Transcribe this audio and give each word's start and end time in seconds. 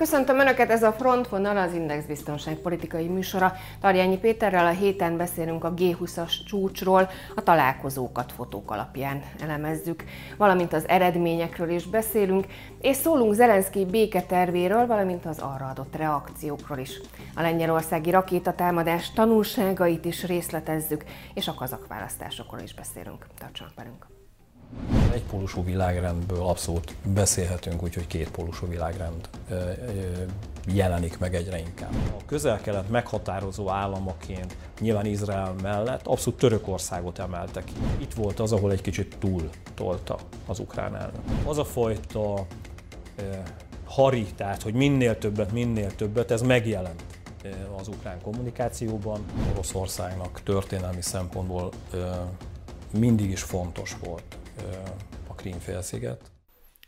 Köszöntöm 0.00 0.38
Önöket, 0.38 0.70
ez 0.70 0.82
a 0.82 0.92
Frontvonal 0.92 1.56
az 1.56 1.74
Index 1.74 2.04
biztonságpolitikai 2.04 3.06
műsora. 3.06 3.52
Tarjányi 3.80 4.18
Péterrel 4.18 4.66
a 4.66 4.70
héten 4.70 5.16
beszélünk 5.16 5.64
a 5.64 5.74
G20-as 5.74 6.32
csúcsról, 6.46 7.08
a 7.34 7.42
találkozókat 7.42 8.32
fotók 8.32 8.70
alapján 8.70 9.22
elemezzük, 9.40 10.04
valamint 10.36 10.72
az 10.72 10.88
eredményekről 10.88 11.70
is 11.70 11.86
beszélünk, 11.86 12.46
és 12.80 12.96
szólunk 12.96 13.34
Zelenszky 13.34 13.84
béketervéről, 13.84 14.86
valamint 14.86 15.26
az 15.26 15.38
arra 15.38 15.66
adott 15.66 15.96
reakciókról 15.96 16.78
is. 16.78 17.00
A 17.34 17.42
lengyelországi 17.42 18.10
rakétatámadás 18.10 19.12
tanulságait 19.12 20.04
is 20.04 20.26
részletezzük, 20.26 21.04
és 21.34 21.48
a 21.48 21.54
kazak 21.54 21.86
választásokról 21.86 22.60
is 22.60 22.74
beszélünk. 22.74 23.26
Tartsanak 23.38 23.74
velünk! 23.76 24.19
Egy 25.12 25.22
pólusú 25.22 25.64
világrendből 25.64 26.42
abszolút 26.42 26.94
beszélhetünk, 27.04 27.82
úgyhogy 27.82 28.06
két 28.06 28.30
pólusú 28.30 28.66
világrend 28.66 29.28
jelenik 30.66 31.18
meg 31.18 31.34
egyre 31.34 31.58
inkább. 31.58 31.92
A 32.18 32.24
közel-kelet 32.26 32.88
meghatározó 32.88 33.70
államaként 33.70 34.56
nyilván 34.80 35.06
Izrael 35.06 35.54
mellett 35.62 36.06
abszolút 36.06 36.38
Törökországot 36.38 37.18
emelte 37.18 37.64
ki. 37.64 37.72
Itt 37.98 38.14
volt 38.14 38.40
az, 38.40 38.52
ahol 38.52 38.72
egy 38.72 38.80
kicsit 38.80 39.16
túl 39.18 39.48
tolta 39.74 40.18
az 40.46 40.58
ukrán 40.58 40.96
elnök. 40.96 41.22
Az 41.44 41.58
a 41.58 41.64
fajta 41.64 42.46
hari, 43.84 44.26
tehát 44.36 44.62
hogy 44.62 44.74
minél 44.74 45.18
többet, 45.18 45.52
minél 45.52 45.94
többet, 45.94 46.30
ez 46.30 46.42
megjelent 46.42 47.04
az 47.78 47.88
ukrán 47.88 48.20
kommunikációban. 48.22 49.24
Oroszországnak 49.52 50.40
történelmi 50.42 51.02
szempontból 51.02 51.70
mindig 52.98 53.30
is 53.30 53.42
fontos 53.42 53.96
volt 54.04 54.38
a 55.26 55.34
Krím-félsziget. 55.34 56.30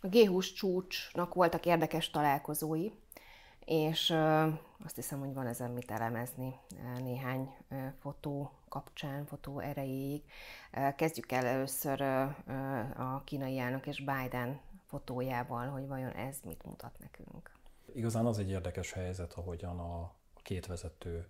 A 0.01 0.07
G20 0.07 0.55
csúcsnak 0.55 1.35
voltak 1.35 1.67
érdekes 1.67 2.11
találkozói, 2.11 2.91
és 3.65 4.11
azt 4.85 4.95
hiszem, 4.95 5.21
hogy 5.21 5.35
van 5.35 5.47
ezen 5.47 5.71
mit 5.71 5.91
elemezni 5.91 6.55
néhány 6.99 7.57
fotó 8.01 8.51
kapcsán, 8.69 9.27
fotó 9.27 9.59
erejéig. 9.59 10.23
Kezdjük 10.97 11.33
el 11.33 11.47
először 11.47 12.01
a 12.97 13.23
kínai 13.25 13.59
elnök 13.59 13.87
és 13.87 13.99
Biden 13.99 14.61
fotójával, 14.87 15.69
hogy 15.69 15.87
vajon 15.87 16.13
ez 16.13 16.37
mit 16.45 16.65
mutat 16.65 16.99
nekünk. 16.99 17.51
Igazán 17.95 18.27
az 18.27 18.39
egy 18.39 18.51
érdekes 18.51 18.93
helyzet, 18.93 19.33
ahogyan 19.33 19.79
a 19.79 20.15
két 20.43 20.67
vezető 20.67 21.29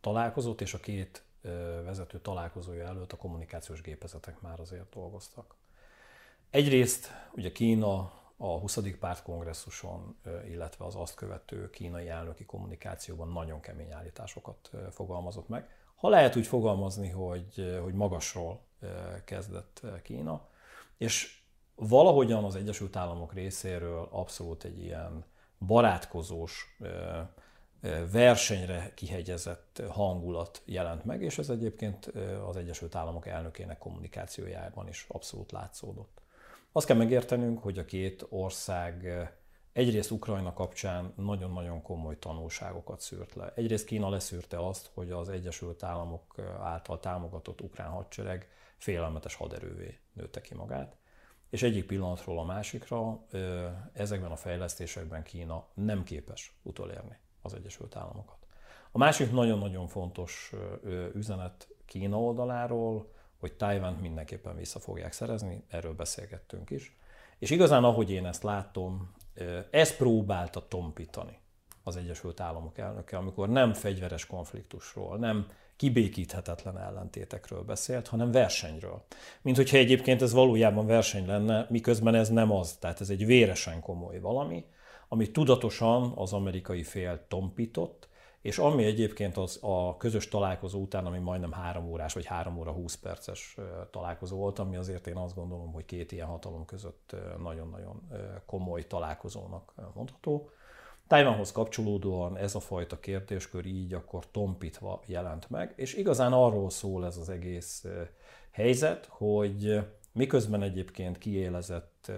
találkozott, 0.00 0.60
és 0.60 0.74
a 0.74 0.78
két 0.78 1.24
vezető 1.84 2.20
találkozója 2.20 2.86
előtt 2.86 3.12
a 3.12 3.16
kommunikációs 3.16 3.80
gépezetek 3.80 4.40
már 4.40 4.60
azért 4.60 4.94
dolgoztak. 4.94 5.54
Egyrészt 6.50 7.08
ugye 7.32 7.52
Kína 7.52 8.12
a 8.36 8.58
20. 8.58 8.78
pártkongresszuson, 9.00 10.16
illetve 10.48 10.84
az 10.84 10.96
azt 10.96 11.14
követő 11.14 11.70
kínai 11.70 12.08
elnöki 12.08 12.44
kommunikációban 12.44 13.28
nagyon 13.28 13.60
kemény 13.60 13.92
állításokat 13.92 14.70
fogalmazott 14.90 15.48
meg. 15.48 15.68
Ha 15.94 16.08
lehet 16.08 16.36
úgy 16.36 16.46
fogalmazni, 16.46 17.08
hogy, 17.08 17.78
hogy 17.82 17.94
magasról 17.94 18.60
kezdett 19.24 19.82
Kína, 20.02 20.48
és 20.96 21.42
valahogyan 21.74 22.44
az 22.44 22.56
Egyesült 22.56 22.96
Államok 22.96 23.32
részéről 23.32 24.08
abszolút 24.10 24.64
egy 24.64 24.82
ilyen 24.82 25.24
barátkozós, 25.66 26.76
versenyre 28.10 28.92
kihegyezett 28.94 29.82
hangulat 29.88 30.62
jelent 30.64 31.04
meg, 31.04 31.22
és 31.22 31.38
ez 31.38 31.48
egyébként 31.48 32.06
az 32.46 32.56
Egyesült 32.56 32.94
Államok 32.94 33.26
elnökének 33.26 33.78
kommunikációjában 33.78 34.88
is 34.88 35.06
abszolút 35.08 35.52
látszódott. 35.52 36.22
Azt 36.72 36.86
kell 36.86 36.96
megértenünk, 36.96 37.62
hogy 37.62 37.78
a 37.78 37.84
két 37.84 38.26
ország 38.28 39.08
egyrészt 39.72 40.10
Ukrajna 40.10 40.52
kapcsán 40.52 41.12
nagyon-nagyon 41.16 41.82
komoly 41.82 42.18
tanulságokat 42.18 43.00
szűrt 43.00 43.34
le. 43.34 43.52
Egyrészt 43.54 43.86
Kína 43.86 44.08
leszűrte 44.08 44.66
azt, 44.66 44.90
hogy 44.94 45.10
az 45.10 45.28
Egyesült 45.28 45.82
Államok 45.82 46.38
által 46.60 47.00
támogatott 47.00 47.60
ukrán 47.60 47.90
hadsereg 47.90 48.48
félelmetes 48.76 49.34
haderővé 49.34 49.98
nőtte 50.12 50.40
ki 50.40 50.54
magát, 50.54 50.96
és 51.50 51.62
egyik 51.62 51.86
pillanatról 51.86 52.38
a 52.38 52.44
másikra 52.44 53.26
ezekben 53.92 54.30
a 54.30 54.36
fejlesztésekben 54.36 55.22
Kína 55.22 55.66
nem 55.74 56.04
képes 56.04 56.54
utolérni 56.62 57.18
az 57.42 57.54
Egyesült 57.54 57.96
Államokat. 57.96 58.36
A 58.92 58.98
másik 58.98 59.32
nagyon-nagyon 59.32 59.86
fontos 59.86 60.52
üzenet 61.14 61.68
Kína 61.86 62.20
oldaláról, 62.20 63.12
hogy 63.40 63.52
Tájvánt 63.52 64.00
mindenképpen 64.00 64.56
vissza 64.56 64.78
fogják 64.78 65.12
szerezni, 65.12 65.64
erről 65.68 65.94
beszélgettünk 65.94 66.70
is. 66.70 66.96
És 67.38 67.50
igazán, 67.50 67.84
ahogy 67.84 68.10
én 68.10 68.26
ezt 68.26 68.42
látom, 68.42 69.14
ez 69.70 69.96
próbálta 69.96 70.68
tompítani 70.68 71.38
az 71.82 71.96
Egyesült 71.96 72.40
Államok 72.40 72.78
elnöke, 72.78 73.16
amikor 73.16 73.48
nem 73.48 73.72
fegyveres 73.72 74.26
konfliktusról, 74.26 75.18
nem 75.18 75.46
kibékíthetetlen 75.76 76.78
ellentétekről 76.78 77.62
beszélt, 77.62 78.08
hanem 78.08 78.30
versenyről. 78.30 79.04
Mint 79.42 79.56
hogyha 79.56 79.76
egyébként 79.76 80.22
ez 80.22 80.32
valójában 80.32 80.86
verseny 80.86 81.26
lenne, 81.26 81.66
miközben 81.70 82.14
ez 82.14 82.28
nem 82.28 82.52
az. 82.52 82.76
Tehát 82.76 83.00
ez 83.00 83.10
egy 83.10 83.26
véresen 83.26 83.80
komoly 83.80 84.18
valami, 84.18 84.64
amit 85.12 85.32
tudatosan 85.32 86.12
az 86.16 86.32
amerikai 86.32 86.82
fél 86.82 87.24
tompított, 87.28 88.08
és 88.40 88.58
ami 88.58 88.84
egyébként 88.84 89.36
az 89.36 89.58
a 89.62 89.96
közös 89.96 90.28
találkozó 90.28 90.80
után, 90.80 91.06
ami 91.06 91.18
majdnem 91.18 91.52
három 91.52 91.90
órás, 91.90 92.12
vagy 92.14 92.24
három 92.24 92.58
óra 92.58 92.70
20 92.70 92.94
perces 92.94 93.56
találkozó 93.90 94.36
volt, 94.36 94.58
ami 94.58 94.76
azért 94.76 95.06
én 95.06 95.16
azt 95.16 95.34
gondolom, 95.34 95.72
hogy 95.72 95.84
két 95.84 96.12
ilyen 96.12 96.26
hatalom 96.26 96.64
között 96.64 97.16
nagyon-nagyon 97.42 98.02
komoly 98.46 98.86
találkozónak 98.86 99.72
mondható. 99.94 100.50
Tájvánhoz 101.06 101.52
kapcsolódóan 101.52 102.36
ez 102.36 102.54
a 102.54 102.60
fajta 102.60 103.00
kérdéskör 103.00 103.66
így 103.66 103.94
akkor 103.94 104.30
tompítva 104.30 105.02
jelent 105.06 105.50
meg, 105.50 105.72
és 105.76 105.94
igazán 105.94 106.32
arról 106.32 106.70
szól 106.70 107.06
ez 107.06 107.16
az 107.16 107.28
egész 107.28 107.86
helyzet, 108.50 109.06
hogy 109.10 109.80
miközben 110.12 110.62
egyébként 110.62 111.18
kiélezett 111.18 112.12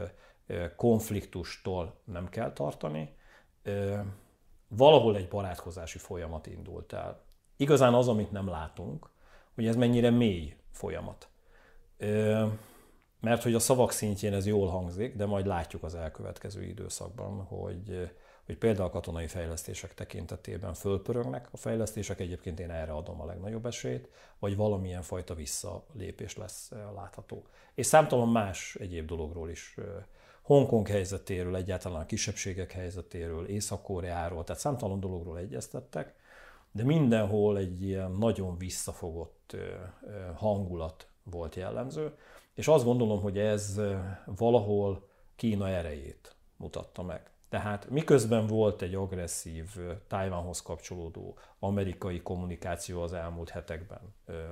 konfliktustól 0.76 2.00
nem 2.04 2.28
kell 2.28 2.52
tartani, 2.52 3.16
valahol 4.68 5.16
egy 5.16 5.28
barátkozási 5.28 5.98
folyamat 5.98 6.46
indult 6.46 6.92
el. 6.92 7.24
Igazán 7.56 7.94
az, 7.94 8.08
amit 8.08 8.30
nem 8.30 8.48
látunk, 8.48 9.10
hogy 9.54 9.66
ez 9.66 9.76
mennyire 9.76 10.10
mély 10.10 10.56
folyamat. 10.70 11.28
Mert 13.20 13.42
hogy 13.42 13.54
a 13.54 13.58
szavak 13.58 13.92
szintjén 13.92 14.32
ez 14.32 14.46
jól 14.46 14.68
hangzik, 14.68 15.16
de 15.16 15.26
majd 15.26 15.46
látjuk 15.46 15.82
az 15.82 15.94
elkövetkező 15.94 16.62
időszakban, 16.62 17.44
hogy, 17.44 18.10
hogy 18.46 18.58
például 18.58 18.88
a 18.88 18.90
katonai 18.90 19.26
fejlesztések 19.26 19.94
tekintetében 19.94 20.74
fölpörögnek. 20.74 21.48
A 21.50 21.56
fejlesztések 21.56 22.20
egyébként 22.20 22.60
én 22.60 22.70
erre 22.70 22.92
adom 22.92 23.20
a 23.20 23.26
legnagyobb 23.26 23.66
esélyt, 23.66 24.08
vagy 24.38 24.56
valamilyen 24.56 25.02
fajta 25.02 25.34
visszalépés 25.34 26.36
lesz 26.36 26.70
látható. 26.94 27.46
És 27.74 27.86
számtalan 27.86 28.28
más 28.28 28.74
egyéb 28.80 29.06
dologról 29.06 29.50
is 29.50 29.76
Hongkong 30.44 30.88
helyzetéről, 30.88 31.56
egyáltalán 31.56 32.00
a 32.00 32.06
kisebbségek 32.06 32.72
helyzetéről, 32.72 33.46
Észak-Koreáról, 33.46 34.44
tehát 34.44 34.60
számtalan 34.60 35.00
dologról 35.00 35.38
egyeztettek, 35.38 36.14
de 36.72 36.84
mindenhol 36.84 37.58
egy 37.58 37.82
ilyen 37.82 38.10
nagyon 38.10 38.58
visszafogott 38.58 39.56
hangulat 40.34 41.06
volt 41.22 41.54
jellemző, 41.54 42.14
és 42.54 42.68
azt 42.68 42.84
gondolom, 42.84 43.20
hogy 43.20 43.38
ez 43.38 43.80
valahol 44.24 45.08
Kína 45.36 45.68
erejét 45.68 46.34
mutatta 46.56 47.02
meg. 47.02 47.30
Tehát 47.54 47.90
miközben 47.90 48.46
volt 48.46 48.82
egy 48.82 48.94
agresszív 48.94 49.76
Tájvánhoz 50.08 50.62
kapcsolódó 50.62 51.38
amerikai 51.58 52.22
kommunikáció 52.22 53.02
az 53.02 53.12
elmúlt 53.12 53.48
hetekben, 53.48 54.00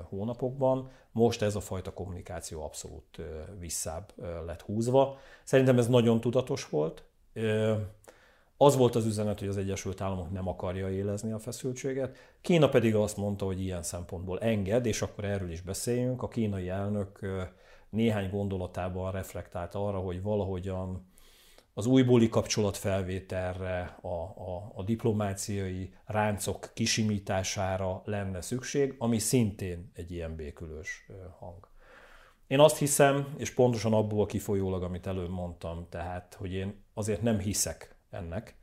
hónapokban, 0.09 0.91
most 1.13 1.43
ez 1.43 1.57
a 1.57 1.61
fajta 1.61 1.93
kommunikáció 1.93 2.65
abszolút 2.65 3.21
visszább 3.59 4.13
lett 4.47 4.61
húzva. 4.61 5.19
Szerintem 5.45 5.79
ez 5.79 5.89
nagyon 5.89 6.21
tudatos 6.21 6.69
volt. 6.69 7.05
Az 8.57 8.77
volt 8.77 8.95
az 8.95 9.07
üzenet, 9.07 9.39
hogy 9.39 9.49
az 9.49 9.57
Egyesült 9.57 10.01
Államok 10.01 10.31
nem 10.31 10.49
akarja 10.49 10.91
élezni 10.91 11.33
a 11.33 11.39
feszültséget. 11.39 12.17
Kína 12.41 12.69
pedig 12.69 12.95
azt 12.95 13.17
mondta, 13.17 13.45
hogy 13.45 13.61
ilyen 13.61 13.83
szempontból 13.83 14.41
enged, 14.41 14.87
és 14.87 15.03
akkor 15.03 15.25
erről 15.25 15.51
is 15.51 15.61
beszéljünk. 15.61 16.23
A 16.23 16.29
kínai 16.29 16.69
elnök 16.69 17.21
néhány 17.91 18.31
gondolatában 18.31 19.13
reflektált 19.13 19.75
arra, 19.75 19.99
hogy 19.99 20.23
valahogyan 20.23 21.11
az 21.75 21.87
újbóli 21.87 22.29
kapcsolatfelvételre, 22.29 23.99
a, 24.03 24.07
a, 24.07 24.73
a 24.75 24.83
diplomáciai 24.83 25.95
ráncok 26.05 26.71
kisimítására 26.75 28.03
lenne 28.05 28.41
szükség, 28.41 28.95
ami 28.99 29.19
szintén 29.19 29.91
egy 29.95 30.11
ilyen 30.11 30.37
békülős 30.37 31.07
hang. 31.39 31.69
Én 32.47 32.61
azt 32.61 32.79
hiszem, 32.79 33.35
és 33.37 33.51
pontosan 33.51 33.93
abból 33.93 34.27
kifolyólag, 34.27 34.83
amit 34.83 35.07
előbb 35.07 35.31
mondtam, 35.31 35.87
tehát, 35.91 36.35
hogy 36.35 36.53
én 36.53 36.85
azért 36.95 37.23
nem 37.23 37.39
hiszek 37.39 37.97
ennek, 38.11 38.57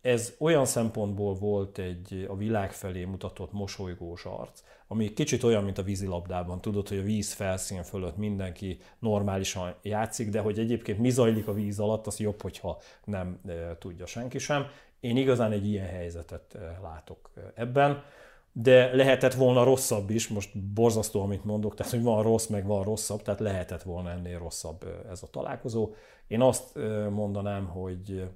ez 0.00 0.34
olyan 0.38 0.64
szempontból 0.64 1.34
volt 1.34 1.78
egy 1.78 2.26
a 2.28 2.36
világ 2.36 2.72
felé 2.72 3.04
mutatott 3.04 3.52
mosolygós 3.52 4.24
arc, 4.24 4.62
ami 4.86 5.12
kicsit 5.12 5.42
olyan, 5.42 5.64
mint 5.64 5.78
a 5.78 5.82
vízilabdában. 5.82 6.60
Tudod, 6.60 6.88
hogy 6.88 6.98
a 6.98 7.02
víz 7.02 7.32
felszín 7.32 7.82
fölött 7.82 8.16
mindenki 8.16 8.78
normálisan 8.98 9.74
játszik, 9.82 10.28
de 10.28 10.40
hogy 10.40 10.58
egyébként 10.58 10.98
mi 10.98 11.10
zajlik 11.10 11.48
a 11.48 11.52
víz 11.52 11.80
alatt, 11.80 12.06
az 12.06 12.18
jobb, 12.18 12.42
hogyha 12.42 12.78
nem 13.04 13.40
tudja 13.78 14.06
senki 14.06 14.38
sem. 14.38 14.66
Én 15.00 15.16
igazán 15.16 15.52
egy 15.52 15.66
ilyen 15.66 15.86
helyzetet 15.86 16.58
látok 16.82 17.30
ebben, 17.54 18.02
de 18.52 18.94
lehetett 18.94 19.34
volna 19.34 19.64
rosszabb 19.64 20.10
is, 20.10 20.28
most 20.28 20.58
borzasztó, 20.58 21.22
amit 21.22 21.44
mondok, 21.44 21.74
tehát 21.74 21.92
hogy 21.92 22.02
van 22.02 22.22
rossz, 22.22 22.46
meg 22.46 22.66
van 22.66 22.82
rosszabb, 22.82 23.22
tehát 23.22 23.40
lehetett 23.40 23.82
volna 23.82 24.10
ennél 24.10 24.38
rosszabb 24.38 25.04
ez 25.10 25.22
a 25.22 25.30
találkozó. 25.30 25.90
Én 26.26 26.40
azt 26.40 26.78
mondanám, 27.10 27.66
hogy 27.66 28.28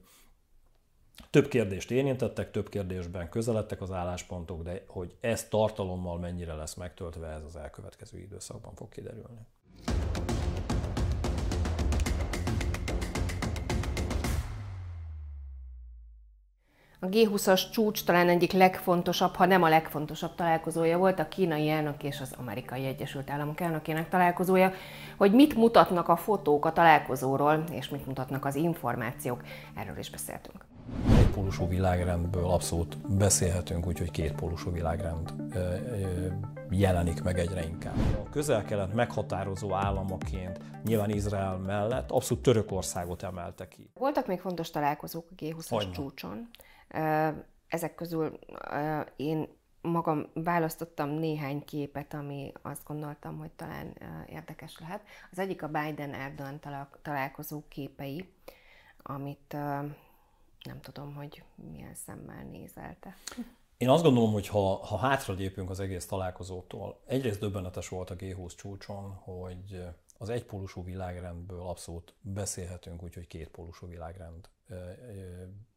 több 1.30 1.48
kérdést 1.48 1.90
érintettek, 1.90 2.50
több 2.50 2.68
kérdésben 2.68 3.28
közeledtek 3.28 3.80
az 3.80 3.90
álláspontok, 3.90 4.62
de 4.62 4.84
hogy 4.86 5.14
ez 5.20 5.48
tartalommal 5.48 6.18
mennyire 6.18 6.54
lesz 6.54 6.74
megtöltve, 6.74 7.26
ez 7.26 7.42
az 7.44 7.56
elkövetkező 7.56 8.18
időszakban 8.18 8.74
fog 8.74 8.88
kiderülni. 8.88 9.46
A 17.04 17.06
G20-as 17.06 17.70
csúcs 17.70 18.04
talán 18.04 18.28
egyik 18.28 18.52
legfontosabb, 18.52 19.34
ha 19.34 19.46
nem 19.46 19.62
a 19.62 19.68
legfontosabb 19.68 20.34
találkozója 20.34 20.98
volt 20.98 21.18
a 21.18 21.28
kínai 21.28 21.68
elnök 21.68 22.02
és 22.02 22.20
az 22.20 22.34
amerikai 22.38 22.86
Egyesült 22.86 23.30
Államok 23.30 23.60
elnökének 23.60 24.08
találkozója, 24.08 24.72
hogy 25.16 25.32
mit 25.32 25.54
mutatnak 25.54 26.08
a 26.08 26.16
fotók 26.16 26.64
a 26.64 26.72
találkozóról, 26.72 27.64
és 27.72 27.88
mit 27.88 28.06
mutatnak 28.06 28.44
az 28.44 28.54
információk. 28.54 29.42
Erről 29.74 29.98
is 29.98 30.10
beszéltünk. 30.10 30.64
Egy 31.18 31.30
pólusú 31.30 31.68
világrendből 31.68 32.44
abszolút 32.44 33.16
beszélhetünk, 33.16 33.86
úgyhogy 33.86 34.10
két 34.10 34.32
pólusú 34.32 34.70
világrend 34.70 35.32
jelenik 36.70 37.22
meg 37.22 37.38
egyre 37.38 37.64
inkább. 37.64 37.96
A 38.26 38.28
közel-kelet 38.30 38.94
meghatározó 38.94 39.74
államaként 39.74 40.60
nyilván 40.84 41.10
Izrael 41.10 41.56
mellett 41.56 42.10
abszolút 42.10 42.42
Törökországot 42.42 43.22
emelte 43.22 43.68
ki. 43.68 43.90
Voltak 43.94 44.26
még 44.26 44.40
fontos 44.40 44.70
találkozók 44.70 45.26
a 45.30 45.34
G20-as 45.34 45.92
csúcson. 45.92 46.48
Ezek 47.68 47.94
közül 47.94 48.38
én 49.16 49.48
magam 49.80 50.26
választottam 50.34 51.08
néhány 51.08 51.64
képet, 51.64 52.14
ami 52.14 52.52
azt 52.62 52.84
gondoltam, 52.86 53.38
hogy 53.38 53.50
talán 53.50 53.96
érdekes 54.26 54.78
lehet. 54.78 55.00
Az 55.30 55.38
egyik 55.38 55.62
a 55.62 55.68
Biden-Erdogan 55.68 56.60
találkozó 57.02 57.62
képei, 57.68 58.28
amit 59.02 59.56
nem 60.64 60.80
tudom, 60.80 61.14
hogy 61.14 61.42
milyen 61.54 61.94
szemmel 61.94 62.44
nézelte. 62.44 63.16
Én 63.76 63.88
azt 63.88 64.02
gondolom, 64.02 64.32
hogy 64.32 64.48
ha, 64.48 64.76
ha 64.76 64.96
hátralépünk 64.96 65.70
az 65.70 65.80
egész 65.80 66.06
találkozótól, 66.06 67.00
egyrészt 67.06 67.40
döbbenetes 67.40 67.88
volt 67.88 68.10
a 68.10 68.16
G20 68.16 68.54
csúcson, 68.54 69.12
hogy 69.12 69.84
az 70.18 70.28
egypólusú 70.28 70.84
világrendből 70.84 71.60
abszolút 71.60 72.14
beszélhetünk, 72.20 73.02
úgyhogy 73.02 73.26
kétpólusú 73.26 73.86
világrend 73.86 74.48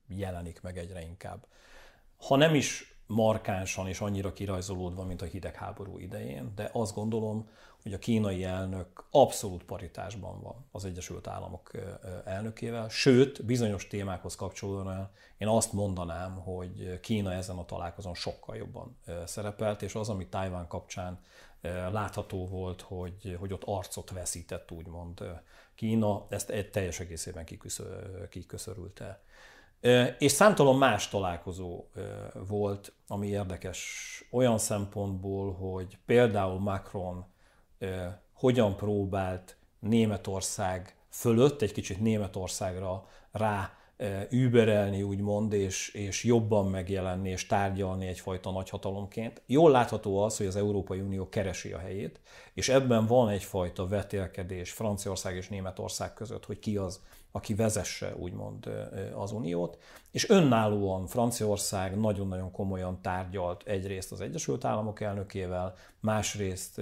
jelenik 0.07 0.62
meg 0.62 0.78
egyre 0.78 1.01
inkább. 1.01 1.48
Ha 2.18 2.36
nem 2.36 2.56
is 2.56 2.96
markánsan 3.07 3.88
és 3.88 4.00
annyira 4.00 4.33
kirajzolódva, 4.33 5.04
mint 5.04 5.21
a 5.21 5.25
hidegháború 5.25 5.98
idején, 5.98 6.51
de 6.56 6.69
azt 6.74 6.94
gondolom, 6.94 7.50
hogy 7.81 7.94
a 7.94 8.00
kínai 8.00 8.44
elnök 8.44 9.04
abszolút 9.12 9.63
paritásban 9.63 10.42
van 10.42 10.65
az 10.71 10.86
Egyesült 10.86 11.27
Államok 11.27 11.71
elnökével, 12.25 12.89
sőt, 12.89 13.45
bizonyos 13.45 13.88
témákhoz 13.88 14.36
kapcsolódóan 14.36 15.09
én 15.38 15.48
azt 15.48 15.74
mondanám, 15.74 16.36
hogy 16.36 17.00
Kína 17.00 17.33
ezen 17.33 17.57
a 17.57 17.65
találkozón 17.65 18.13
sokkal 18.13 18.56
jobban 18.56 18.98
szerepelt, 19.25 19.81
és 19.81 19.95
az, 19.95 20.10
ami 20.10 20.27
Tájván 20.27 20.68
kapcsán 20.68 21.19
látható 21.92 22.48
volt, 22.48 22.81
hogy, 22.81 23.38
hogy 23.39 23.53
ott 23.53 23.63
arcot 23.65 24.12
veszített, 24.12 24.71
úgymond 24.71 25.24
Kína, 25.75 26.25
ezt 26.30 26.50
egy 26.50 26.69
teljes 26.69 27.00
egészében 27.00 27.45
kiköszörülte. 28.30 29.21
És 30.18 30.31
számtalan 30.31 30.77
más 30.77 31.09
találkozó 31.09 31.85
volt, 32.47 32.94
ami 33.07 33.27
érdekes 33.27 33.81
olyan 34.31 34.57
szempontból, 34.57 35.53
hogy 35.53 35.97
például 36.06 36.59
Macron 36.59 37.25
hogyan 38.33 38.75
próbált 38.75 39.57
Németország 39.79 40.95
fölött, 41.09 41.62
egy 41.62 41.71
kicsit 41.71 42.00
Németországra 42.00 43.07
rá 43.31 43.71
überelni, 44.29 45.01
úgymond, 45.01 45.53
és, 45.53 45.89
és 45.89 46.24
jobban 46.24 46.68
megjelenni 46.68 47.29
és 47.29 47.45
tárgyalni 47.45 48.07
egyfajta 48.07 48.51
nagyhatalomként. 48.51 49.41
Jól 49.45 49.71
látható 49.71 50.24
az, 50.24 50.38
hogy 50.38 50.45
az 50.45 50.56
Európai 50.56 51.00
Unió 51.00 51.29
keresi 51.29 51.71
a 51.71 51.77
helyét, 51.77 52.19
és 52.53 52.69
ebben 52.69 53.06
van 53.06 53.29
egyfajta 53.29 53.88
vetélkedés 53.88 54.71
Franciaország 54.71 55.35
és 55.35 55.50
Németország 55.50 56.13
között, 56.13 56.45
hogy 56.45 56.59
ki 56.59 56.77
az, 56.77 57.01
aki 57.38 57.54
vezesse 57.54 58.16
úgymond 58.16 58.69
az 59.16 59.31
uniót, 59.31 59.78
és 60.12 60.30
önállóan 60.30 61.07
Franciaország 61.07 62.00
nagyon-nagyon 62.00 62.51
komolyan 62.51 63.01
tárgyalt 63.01 63.63
egyrészt 63.66 64.12
az 64.12 64.22
Egyesült 64.22 64.66
Államok 64.66 65.01
elnökével, 65.01 65.74
másrészt 66.00 66.78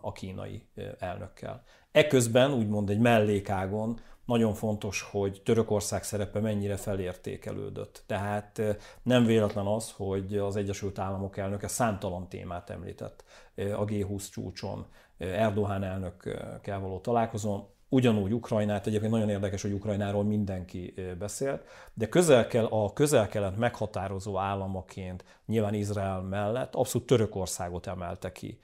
a, 0.00 0.12
kínai 0.12 0.66
elnökkel. 0.98 1.62
Eközben 1.92 2.52
úgymond 2.52 2.90
egy 2.90 2.98
mellékágon 2.98 4.00
nagyon 4.24 4.54
fontos, 4.54 5.02
hogy 5.02 5.40
Törökország 5.44 6.02
szerepe 6.02 6.40
mennyire 6.40 6.76
felértékelődött. 6.76 8.02
Tehát 8.06 8.62
nem 9.02 9.24
véletlen 9.24 9.66
az, 9.66 9.92
hogy 9.96 10.38
az 10.38 10.56
Egyesült 10.56 10.98
Államok 10.98 11.36
elnöke 11.36 11.68
számtalan 11.68 12.28
témát 12.28 12.70
említett 12.70 13.24
a 13.56 13.84
G20 13.84 14.30
csúcson, 14.30 14.86
Erdoğan 15.18 15.82
elnökkel 15.84 16.80
való 16.80 17.00
találkozón, 17.00 17.66
ugyanúgy 17.92 18.32
Ukrajnát, 18.32 18.86
egyébként 18.86 19.12
nagyon 19.12 19.28
érdekes, 19.28 19.62
hogy 19.62 19.72
Ukrajnáról 19.72 20.24
mindenki 20.24 20.94
beszélt, 21.18 21.62
de 21.94 22.08
közel 22.08 22.66
a 22.70 22.92
közel-kelet 22.92 23.56
meghatározó 23.56 24.38
államaként 24.38 25.24
nyilván 25.46 25.74
Izrael 25.74 26.20
mellett 26.20 26.74
abszolút 26.74 27.06
Törökországot 27.06 27.86
emelte 27.86 28.32
ki. 28.32 28.58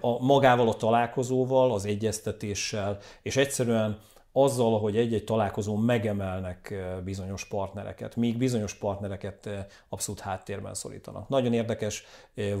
A, 0.00 0.24
magával 0.24 0.68
a 0.68 0.74
találkozóval, 0.74 1.72
az 1.72 1.84
egyeztetéssel, 1.84 2.98
és 3.22 3.36
egyszerűen 3.36 3.98
azzal, 4.32 4.78
hogy 4.80 4.96
egy-egy 4.96 5.24
találkozón 5.24 5.80
megemelnek 5.80 6.74
bizonyos 7.04 7.44
partnereket, 7.44 8.16
míg 8.16 8.38
bizonyos 8.38 8.74
partnereket 8.74 9.50
abszolút 9.88 10.20
háttérben 10.20 10.74
szorítanak. 10.74 11.28
Nagyon 11.28 11.52
érdekes 11.52 12.04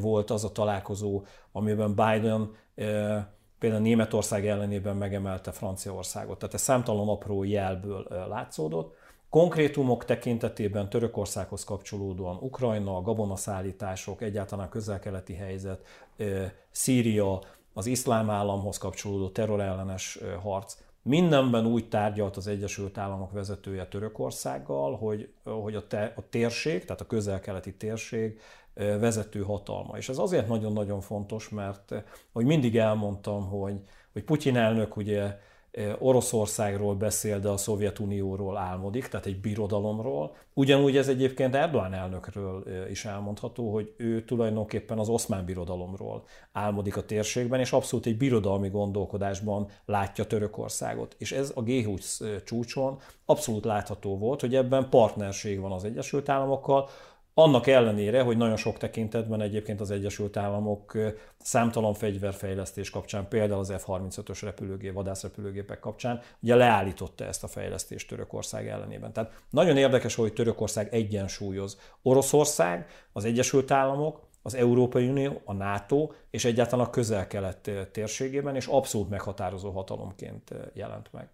volt 0.00 0.30
az 0.30 0.44
a 0.44 0.52
találkozó, 0.52 1.22
amiben 1.52 1.94
Biden 1.94 2.50
például 3.58 3.82
Németország 3.82 4.46
ellenében 4.46 4.96
megemelte 4.96 5.52
Franciaországot. 5.52 6.38
Tehát 6.38 6.54
ez 6.54 6.60
számtalan 6.60 7.08
apró 7.08 7.44
jelből 7.44 8.06
látszódott. 8.28 8.94
Konkrétumok 9.30 10.04
tekintetében 10.04 10.88
Törökországhoz 10.88 11.64
kapcsolódóan 11.64 12.36
Ukrajna, 12.40 13.02
gabonaszállítások, 13.02 14.22
egyáltalán 14.22 14.68
közel-keleti 14.68 15.34
helyzet, 15.34 15.86
Szíria, 16.70 17.40
az 17.74 17.86
iszlám 17.86 18.30
államhoz 18.30 18.78
kapcsolódó 18.78 19.28
terrorellenes 19.28 20.18
harc, 20.42 20.76
Mindenben 21.06 21.66
úgy 21.66 21.88
tárgyalt 21.88 22.36
az 22.36 22.46
Egyesült 22.46 22.98
Államok 22.98 23.32
vezetője 23.32 23.86
Törökországgal, 23.86 24.96
hogy, 24.96 25.28
hogy 25.44 25.74
a, 25.74 25.86
te, 25.86 26.12
a 26.16 26.28
térség, 26.28 26.84
tehát 26.84 27.00
a 27.00 27.06
közel-keleti 27.06 27.74
térség 27.74 28.40
vezető 28.74 29.42
hatalma. 29.42 29.96
És 29.96 30.08
ez 30.08 30.18
azért 30.18 30.48
nagyon-nagyon 30.48 31.00
fontos, 31.00 31.48
mert 31.48 31.94
hogy 32.32 32.44
mindig 32.44 32.76
elmondtam, 32.76 33.48
hogy, 33.48 33.80
hogy 34.12 34.24
Putyin 34.24 34.56
elnök 34.56 34.96
ugye 34.96 35.38
Oroszországról 35.98 36.94
beszél, 36.94 37.40
de 37.40 37.48
a 37.48 37.56
Szovjetunióról 37.56 38.56
álmodik, 38.56 39.08
tehát 39.08 39.26
egy 39.26 39.40
birodalomról. 39.40 40.34
Ugyanúgy 40.54 40.96
ez 40.96 41.08
egyébként 41.08 41.54
Erdoğan 41.54 41.94
elnökről 41.94 42.64
is 42.90 43.04
elmondható, 43.04 43.72
hogy 43.72 43.94
ő 43.96 44.24
tulajdonképpen 44.24 44.98
az 44.98 45.08
oszmán 45.08 45.44
birodalomról 45.44 46.24
álmodik 46.52 46.96
a 46.96 47.04
térségben, 47.04 47.60
és 47.60 47.72
abszolút 47.72 48.06
egy 48.06 48.16
birodalmi 48.16 48.68
gondolkodásban 48.68 49.68
látja 49.84 50.26
Törökországot. 50.26 51.14
És 51.18 51.32
ez 51.32 51.52
a 51.54 51.62
G20 51.62 52.44
csúcson 52.44 52.98
abszolút 53.24 53.64
látható 53.64 54.18
volt, 54.18 54.40
hogy 54.40 54.54
ebben 54.54 54.88
partnerség 54.88 55.60
van 55.60 55.72
az 55.72 55.84
Egyesült 55.84 56.28
Államokkal, 56.28 56.88
annak 57.38 57.66
ellenére, 57.66 58.22
hogy 58.22 58.36
nagyon 58.36 58.56
sok 58.56 58.78
tekintetben 58.78 59.40
egyébként 59.40 59.80
az 59.80 59.90
Egyesült 59.90 60.36
Államok 60.36 60.96
számtalan 61.38 61.94
fegyverfejlesztés 61.94 62.90
kapcsán, 62.90 63.28
például 63.28 63.60
az 63.60 63.72
F-35-ös 63.76 64.38
repülőgép, 64.42 64.92
vadászrepülőgépek 64.92 65.78
kapcsán, 65.78 66.20
ugye 66.40 66.54
leállította 66.54 67.24
ezt 67.24 67.44
a 67.44 67.46
fejlesztést 67.46 68.08
Törökország 68.08 68.68
ellenében. 68.68 69.12
Tehát 69.12 69.32
nagyon 69.50 69.76
érdekes, 69.76 70.14
hogy 70.14 70.32
Törökország 70.32 70.94
egyensúlyoz. 70.94 71.78
Oroszország, 72.02 72.86
az 73.12 73.24
Egyesült 73.24 73.70
Államok, 73.70 74.20
az 74.42 74.54
Európai 74.54 75.08
Unió, 75.08 75.40
a 75.44 75.52
NATO 75.52 76.10
és 76.30 76.44
egyáltalán 76.44 76.86
a 76.86 76.90
közel-kelet 76.90 77.70
térségében, 77.92 78.54
és 78.54 78.66
abszolút 78.66 79.08
meghatározó 79.08 79.70
hatalomként 79.70 80.54
jelent 80.72 81.10
meg. 81.12 81.30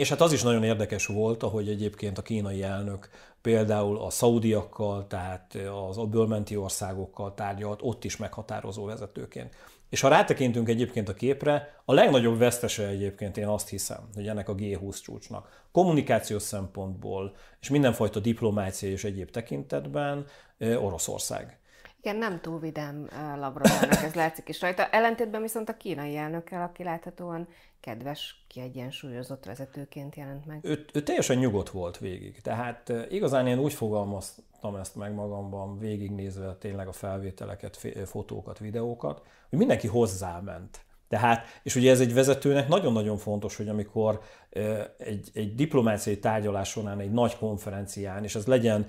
És 0.00 0.08
hát 0.08 0.20
az 0.20 0.32
is 0.32 0.42
nagyon 0.42 0.64
érdekes 0.64 1.06
volt, 1.06 1.42
ahogy 1.42 1.68
egyébként 1.68 2.18
a 2.18 2.22
kínai 2.22 2.62
elnök 2.62 3.08
például 3.40 3.98
a 3.98 4.10
szaudiakkal, 4.10 5.06
tehát 5.06 5.58
az 5.88 5.98
öbölmenti 5.98 6.56
országokkal 6.56 7.34
tárgyalt, 7.34 7.80
ott 7.82 8.04
is 8.04 8.16
meghatározó 8.16 8.84
vezetőként. 8.84 9.54
És 9.88 10.00
ha 10.00 10.08
rátekintünk 10.08 10.68
egyébként 10.68 11.08
a 11.08 11.14
képre, 11.14 11.82
a 11.84 11.92
legnagyobb 11.92 12.38
vesztese 12.38 12.86
egyébként 12.86 13.36
én 13.36 13.46
azt 13.46 13.68
hiszem, 13.68 14.08
hogy 14.14 14.28
ennek 14.28 14.48
a 14.48 14.54
G20 14.54 15.02
csúcsnak 15.02 15.66
kommunikációs 15.72 16.42
szempontból 16.42 17.34
és 17.60 17.68
mindenfajta 17.68 18.20
diplomácia 18.20 18.90
és 18.90 19.04
egyéb 19.04 19.30
tekintetben 19.30 20.26
Oroszország. 20.58 21.59
Igen, 22.02 22.16
nem 22.16 22.40
túl 22.40 22.58
vidám 22.58 23.08
Lavrovának, 23.36 24.02
ez 24.02 24.14
látszik 24.14 24.48
is 24.48 24.60
rajta. 24.60 24.88
Ellentétben 24.88 25.42
viszont 25.42 25.68
a 25.68 25.76
kínai 25.76 26.16
elnökkel, 26.16 26.62
aki 26.62 26.82
láthatóan 26.82 27.48
kedves, 27.80 28.44
kiegyensúlyozott 28.48 29.44
vezetőként 29.44 30.16
jelent 30.16 30.46
meg. 30.46 30.58
Ő, 30.62 30.84
ő 30.92 31.02
teljesen 31.02 31.36
nyugodt 31.36 31.70
volt 31.70 31.98
végig. 31.98 32.40
Tehát 32.40 32.92
igazán 33.08 33.46
én 33.46 33.58
úgy 33.58 33.72
fogalmaztam 33.72 34.76
ezt 34.76 34.96
meg 34.96 35.12
magamban, 35.12 35.78
végignézve 35.78 36.54
tényleg 36.54 36.88
a 36.88 36.92
felvételeket, 36.92 37.88
fotókat, 38.04 38.58
videókat, 38.58 39.22
hogy 39.48 39.58
mindenki 39.58 39.86
hozzáment. 39.86 40.80
Tehát, 41.08 41.46
és 41.62 41.74
ugye 41.74 41.90
ez 41.90 42.00
egy 42.00 42.14
vezetőnek 42.14 42.68
nagyon-nagyon 42.68 43.16
fontos, 43.16 43.56
hogy 43.56 43.68
amikor 43.68 44.20
egy, 44.98 45.30
egy 45.34 45.54
diplomáciai 45.54 46.18
tárgyalás 46.18 46.68
során, 46.68 47.00
egy 47.00 47.12
nagy 47.12 47.36
konferencián, 47.36 48.24
és 48.24 48.34
ez 48.34 48.46
legyen 48.46 48.86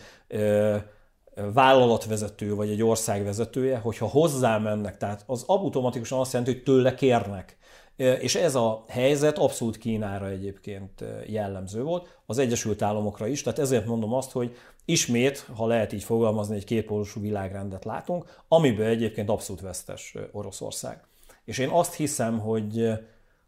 vállalatvezető 1.53 2.55
vagy 2.55 2.69
egy 2.69 2.83
ország 2.83 3.23
vezetője, 3.23 3.77
hogyha 3.77 4.07
hozzá 4.07 4.57
mennek, 4.57 4.97
tehát 4.97 5.23
az 5.25 5.43
automatikusan 5.47 6.19
azt 6.19 6.33
jelenti, 6.33 6.53
hogy 6.53 6.63
tőle 6.63 6.93
kérnek. 6.93 7.57
És 7.95 8.35
ez 8.35 8.55
a 8.55 8.83
helyzet 8.87 9.37
abszolút 9.37 9.77
Kínára 9.77 10.27
egyébként 10.27 11.03
jellemző 11.27 11.83
volt, 11.83 12.19
az 12.25 12.37
Egyesült 12.37 12.81
Államokra 12.81 13.27
is, 13.27 13.41
tehát 13.41 13.59
ezért 13.59 13.85
mondom 13.85 14.13
azt, 14.13 14.31
hogy 14.31 14.55
ismét, 14.85 15.47
ha 15.55 15.67
lehet 15.67 15.93
így 15.93 16.03
fogalmazni, 16.03 16.55
egy 16.55 16.63
kétpólusú 16.63 17.21
világrendet 17.21 17.85
látunk, 17.85 18.43
amiben 18.47 18.87
egyébként 18.87 19.29
abszolút 19.29 19.61
vesztes 19.61 20.15
Oroszország. 20.31 21.03
És 21.45 21.57
én 21.57 21.69
azt 21.69 21.93
hiszem, 21.93 22.39
hogy, 22.39 22.89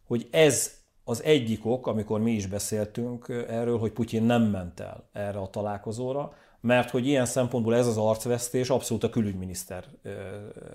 hogy 0.08 0.28
ez 0.32 0.72
az 1.04 1.24
egyik 1.24 1.66
ok, 1.66 1.88
amikor 1.88 2.20
mi 2.20 2.32
is 2.32 2.48
beszéltünk 2.48 3.46
erről, 3.50 3.78
hogy 3.78 3.92
Putyin 3.92 4.24
nem 4.24 4.42
ment 4.42 4.80
el 4.80 5.10
erre 5.12 5.40
a 5.40 5.50
találkozóra, 5.50 6.34
mert 6.64 6.90
hogy 6.90 7.08
ilyen 7.08 7.26
szempontból 7.26 7.76
ez 7.76 7.88
az 7.88 7.98
arcvesztés 7.98 8.70
abszolút 8.70 9.04
a 9.04 9.10
külügyminiszter 9.10 9.84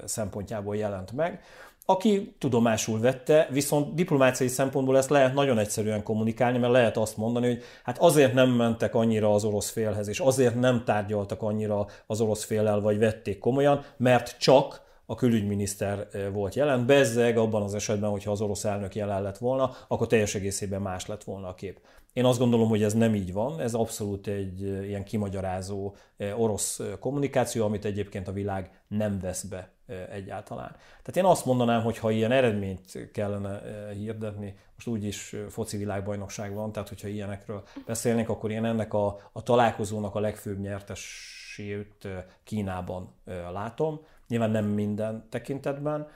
szempontjából 0.05 0.77
jelent 0.77 1.13
meg, 1.13 1.43
aki 1.85 2.35
tudomásul 2.39 3.01
vette, 3.01 3.49
viszont 3.51 3.95
diplomáciai 3.95 4.49
szempontból 4.49 4.97
ezt 4.97 5.11
lehet 5.11 5.35
nagyon 5.35 5.59
egyszerűen 5.59 6.03
kommunikálni, 6.03 6.59
mert 6.59 6.73
lehet 6.73 6.97
azt 6.97 7.17
mondani, 7.17 7.47
hogy 7.47 7.63
hát 7.83 7.99
azért 7.99 8.35
nem 8.35 8.51
mentek 8.51 8.95
annyira 8.95 9.35
az 9.35 9.45
orosz 9.45 9.71
félhez, 9.71 10.09
és 10.09 10.21
azért 10.21 10.61
nem 10.61 10.85
tárgyaltak 10.85 11.43
annyira 11.43 11.87
az 12.07 12.21
orosz 12.21 12.45
féllel, 12.45 12.81
vagy 12.81 12.99
vették 12.99 13.39
komolyan, 13.39 13.85
mert 13.97 14.39
csak 14.39 14.87
a 15.07 15.15
külügyminiszter 15.15 16.09
volt 16.33 16.55
jelen. 16.55 16.87
Bezzeg 16.87 17.37
abban 17.37 17.63
az 17.63 17.75
esetben, 17.75 18.11
hogyha 18.11 18.31
az 18.31 18.41
orosz 18.41 18.65
elnök 18.65 18.95
jelen 18.95 19.23
lett 19.23 19.39
volna, 19.39 19.71
akkor 19.89 20.07
teljes 20.07 20.35
egészében 20.35 20.83
más 20.83 21.07
lett 21.07 21.25
volna 21.25 21.49
a 21.49 21.55
kép. 21.55 21.81
Én 22.19 22.25
azt 22.25 22.39
gondolom, 22.39 22.69
hogy 22.69 22.83
ez 22.83 22.95
nem 22.95 23.15
így 23.15 23.33
van, 23.33 23.61
ez 23.61 23.75
abszolút 23.75 24.27
egy 24.27 24.63
ilyen 24.63 25.05
kimagyarázó 25.05 25.95
orosz 26.37 26.81
kommunikáció, 27.01 27.65
amit 27.65 27.85
egyébként 27.85 28.29
a 28.29 28.33
világ 28.33 28.83
nem 28.89 29.19
vesz 29.19 29.43
be 29.43 29.71
egyáltalán. 30.11 30.71
Tehát 31.03 31.17
én 31.17 31.25
azt 31.25 31.45
mondanám, 31.45 31.83
hogy 31.83 31.99
ha 31.99 32.11
ilyen 32.11 32.33
eredményt 32.33 33.11
kellene 33.13 33.61
hirdetni, 33.93 34.57
most 34.75 34.87
úgyis 34.87 35.37
foci 35.49 35.77
világbajnokság 35.77 36.55
van, 36.55 36.73
tehát 36.73 36.89
hogyha 36.89 37.09
ilyenekről 37.09 37.63
beszélnék, 37.87 38.29
akkor 38.29 38.51
én 38.51 38.65
ennek 38.65 38.95
a, 38.95 39.31
a 39.33 39.43
találkozónak 39.43 40.15
a 40.15 40.21
legfőbb 40.21 40.59
nyertesét 40.59 42.09
Kínában 42.45 43.15
látom. 43.53 44.01
Nyilván 44.29 44.51
nem 44.51 44.65
minden 44.65 45.27
tekintetben. 45.29 46.09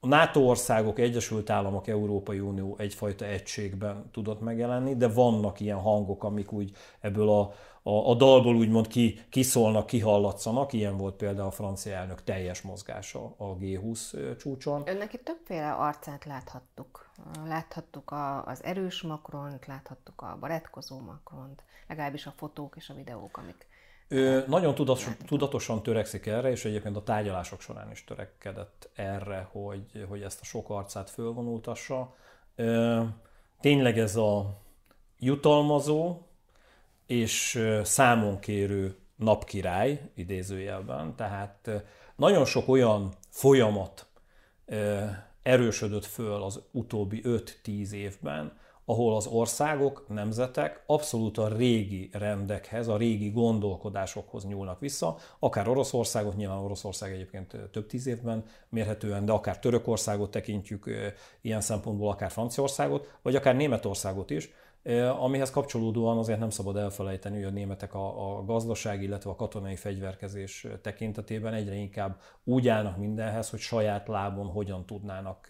A 0.00 0.06
NATO 0.06 0.40
országok, 0.40 0.98
Egyesült 0.98 1.50
Államok, 1.50 1.86
Európai 1.86 2.40
Unió 2.40 2.76
egyfajta 2.78 3.24
egységben 3.24 4.10
tudott 4.10 4.40
megjelenni, 4.40 4.96
de 4.96 5.08
vannak 5.08 5.60
ilyen 5.60 5.80
hangok, 5.80 6.24
amik 6.24 6.52
úgy 6.52 6.70
ebből 7.00 7.28
a, 7.28 7.40
a, 7.82 8.10
a 8.10 8.14
dalból 8.14 8.56
úgymond 8.56 8.86
ki, 8.86 9.20
kiszólnak, 9.30 9.86
kihallatszanak. 9.86 10.72
Ilyen 10.72 10.96
volt 10.96 11.14
például 11.14 11.46
a 11.46 11.50
francia 11.50 11.92
elnök 11.94 12.24
teljes 12.24 12.62
mozgása 12.62 13.34
a 13.36 13.56
G20 13.56 14.36
csúcson. 14.36 14.82
Önnek 14.86 15.12
itt 15.12 15.24
többféle 15.24 15.72
arcát 15.72 16.24
láthattuk. 16.24 17.10
Láthattuk 17.46 18.10
a, 18.10 18.44
az 18.44 18.64
erős 18.64 19.02
Macront, 19.02 19.66
láthattuk 19.66 20.22
a 20.22 20.36
baretkozó 20.40 20.98
Macront, 20.98 21.62
legalábbis 21.88 22.26
a 22.26 22.34
fotók 22.36 22.76
és 22.76 22.88
a 22.88 22.94
videók, 22.94 23.36
amik 23.36 23.66
ő 24.08 24.44
nagyon 24.46 24.74
tudatos, 24.74 25.08
tudatosan 25.26 25.82
törekszik 25.82 26.26
erre, 26.26 26.50
és 26.50 26.64
egyébként 26.64 26.96
a 26.96 27.02
tárgyalások 27.02 27.60
során 27.60 27.90
is 27.90 28.04
törekedett 28.04 28.90
erre, 28.94 29.48
hogy, 29.50 30.06
hogy 30.08 30.22
ezt 30.22 30.40
a 30.40 30.44
sok 30.44 30.70
arcát 30.70 31.10
fölvonultassa. 31.10 32.14
Tényleg 33.60 33.98
ez 33.98 34.16
a 34.16 34.60
jutalmazó 35.18 36.18
és 37.06 37.64
számonkérő 37.82 38.96
napkirály, 39.16 40.10
idézőjelben, 40.14 41.16
tehát 41.16 41.70
nagyon 42.16 42.44
sok 42.44 42.68
olyan 42.68 43.12
folyamat 43.28 44.06
erősödött 45.42 46.04
föl 46.04 46.42
az 46.42 46.62
utóbbi 46.70 47.20
5-10 47.24 47.90
évben, 47.90 48.58
ahol 48.90 49.16
az 49.16 49.26
országok, 49.26 50.04
nemzetek 50.08 50.82
abszolút 50.86 51.38
a 51.38 51.48
régi 51.48 52.10
rendekhez, 52.12 52.88
a 52.88 52.96
régi 52.96 53.30
gondolkodásokhoz 53.30 54.46
nyúlnak 54.46 54.80
vissza, 54.80 55.16
akár 55.38 55.68
Oroszországot, 55.68 56.36
nyilván 56.36 56.58
Oroszország 56.58 57.12
egyébként 57.12 57.56
több 57.72 57.86
tíz 57.86 58.06
évben 58.06 58.44
mérhetően, 58.68 59.24
de 59.24 59.32
akár 59.32 59.58
Törökországot 59.58 60.30
tekintjük 60.30 60.90
ilyen 61.40 61.60
szempontból, 61.60 62.10
akár 62.10 62.30
Franciaországot, 62.30 63.18
vagy 63.22 63.34
akár 63.34 63.56
Németországot 63.56 64.30
is, 64.30 64.50
amihez 65.18 65.50
kapcsolódóan 65.50 66.18
azért 66.18 66.38
nem 66.38 66.50
szabad 66.50 66.76
elfelejteni, 66.76 67.36
hogy 67.36 67.44
a 67.44 67.50
németek 67.50 67.94
a, 67.94 68.36
a 68.38 68.44
gazdasági, 68.44 69.04
illetve 69.04 69.30
a 69.30 69.36
katonai 69.36 69.76
fegyverkezés 69.76 70.66
tekintetében 70.82 71.54
egyre 71.54 71.74
inkább 71.74 72.20
úgy 72.44 72.68
állnak 72.68 72.96
mindenhez, 72.96 73.50
hogy 73.50 73.60
saját 73.60 74.08
lábon 74.08 74.46
hogyan 74.46 74.86
tudnának 74.86 75.48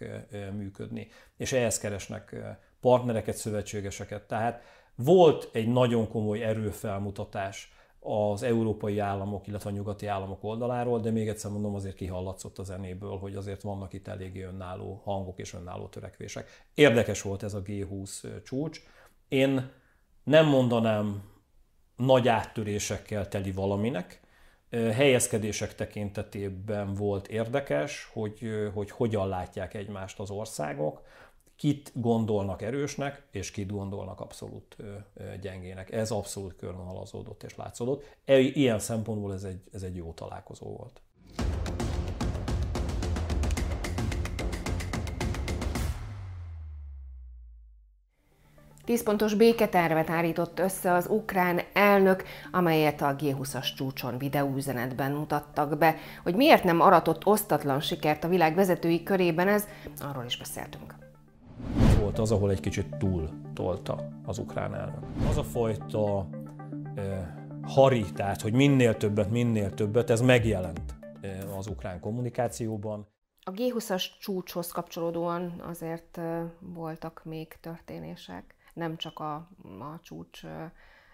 működni. 0.55 1.07
És 1.37 1.53
ehhez 1.53 1.77
keresnek 1.77 2.35
partnereket, 2.81 3.35
szövetségeseket. 3.35 4.27
Tehát 4.27 4.61
volt 4.95 5.49
egy 5.51 5.67
nagyon 5.67 6.07
komoly 6.07 6.43
erőfelmutatás 6.43 7.73
az 7.99 8.43
európai 8.43 8.99
államok, 8.99 9.47
illetve 9.47 9.69
a 9.69 9.73
nyugati 9.73 10.05
államok 10.05 10.43
oldaláról, 10.43 10.99
de 10.99 11.11
még 11.11 11.27
egyszer 11.27 11.51
mondom, 11.51 11.75
azért 11.75 11.95
kihallatszott 11.95 12.57
a 12.57 12.63
zenéből, 12.63 13.17
hogy 13.17 13.35
azért 13.35 13.61
vannak 13.61 13.93
itt 13.93 14.07
eléggé 14.07 14.41
önálló 14.41 15.01
hangok 15.03 15.39
és 15.39 15.53
önálló 15.53 15.87
törekvések. 15.87 16.65
Érdekes 16.73 17.21
volt 17.21 17.43
ez 17.43 17.53
a 17.53 17.61
G20 17.61 18.43
csúcs. 18.43 18.81
Én 19.27 19.71
nem 20.23 20.45
mondanám 20.47 21.23
nagy 21.95 22.27
áttörésekkel 22.27 23.27
teli 23.27 23.51
valaminek, 23.51 24.19
helyezkedések 24.69 25.75
tekintetében 25.75 26.93
volt 26.93 27.27
érdekes, 27.27 28.09
hogy, 28.13 28.69
hogy 28.73 28.91
hogyan 28.91 29.27
látják 29.27 29.73
egymást 29.73 30.19
az 30.19 30.29
országok 30.29 31.01
kit 31.59 31.91
gondolnak 31.93 32.61
erősnek, 32.61 33.23
és 33.31 33.51
kit 33.51 33.71
gondolnak 33.71 34.19
abszolút 34.19 34.77
gyengének. 35.41 35.91
Ez 35.91 36.11
abszolút 36.11 36.55
körvonalazódott 36.55 37.43
és 37.43 37.55
látszódott. 37.55 38.17
E, 38.25 38.37
ilyen 38.39 38.79
szempontból 38.79 39.33
ez 39.33 39.43
egy, 39.43 39.61
ez 39.71 39.81
egy 39.81 39.95
jó 39.95 40.11
találkozó 40.11 40.65
volt. 40.65 41.01
Tízpontos 48.85 49.33
béketervet 49.33 50.09
állított 50.09 50.59
össze 50.59 50.93
az 50.93 51.07
ukrán 51.09 51.59
elnök, 51.73 52.23
amelyet 52.51 53.01
a 53.01 53.15
G20-as 53.15 53.75
csúcson 53.75 54.17
videóüzenetben 54.17 55.11
mutattak 55.11 55.77
be. 55.77 55.95
Hogy 56.23 56.35
miért 56.35 56.63
nem 56.63 56.81
aratott 56.81 57.25
osztatlan 57.25 57.79
sikert 57.79 58.23
a 58.23 58.27
világ 58.27 58.55
vezetői 58.55 59.03
körében 59.03 59.47
ez, 59.47 59.67
arról 59.99 60.25
is 60.25 60.37
beszéltünk 60.37 61.08
volt 62.09 62.21
az, 62.21 62.31
ahol 62.31 62.51
egy 62.51 62.59
kicsit 62.59 62.95
túl 62.97 63.29
tolta 63.53 64.09
az 64.25 64.37
ukrán 64.37 64.75
elnök. 64.75 65.03
Az 65.29 65.37
a 65.37 65.43
fajta 65.43 66.29
eh, 66.95 67.27
hari, 67.63 68.05
tehát 68.13 68.41
hogy 68.41 68.53
minél 68.53 68.97
többet, 68.97 69.29
minél 69.29 69.73
többet, 69.73 70.09
ez 70.09 70.21
megjelent 70.21 70.95
eh, 71.21 71.57
az 71.57 71.67
ukrán 71.67 71.99
kommunikációban. 71.99 73.07
A 73.43 73.51
G20-as 73.51 74.05
csúcshoz 74.19 74.71
kapcsolódóan 74.71 75.61
azért 75.67 76.19
voltak 76.59 77.21
még 77.23 77.57
történések, 77.61 78.55
nem 78.73 78.97
csak 78.97 79.19
a, 79.19 79.33
a 79.79 79.99
csúcs 80.01 80.41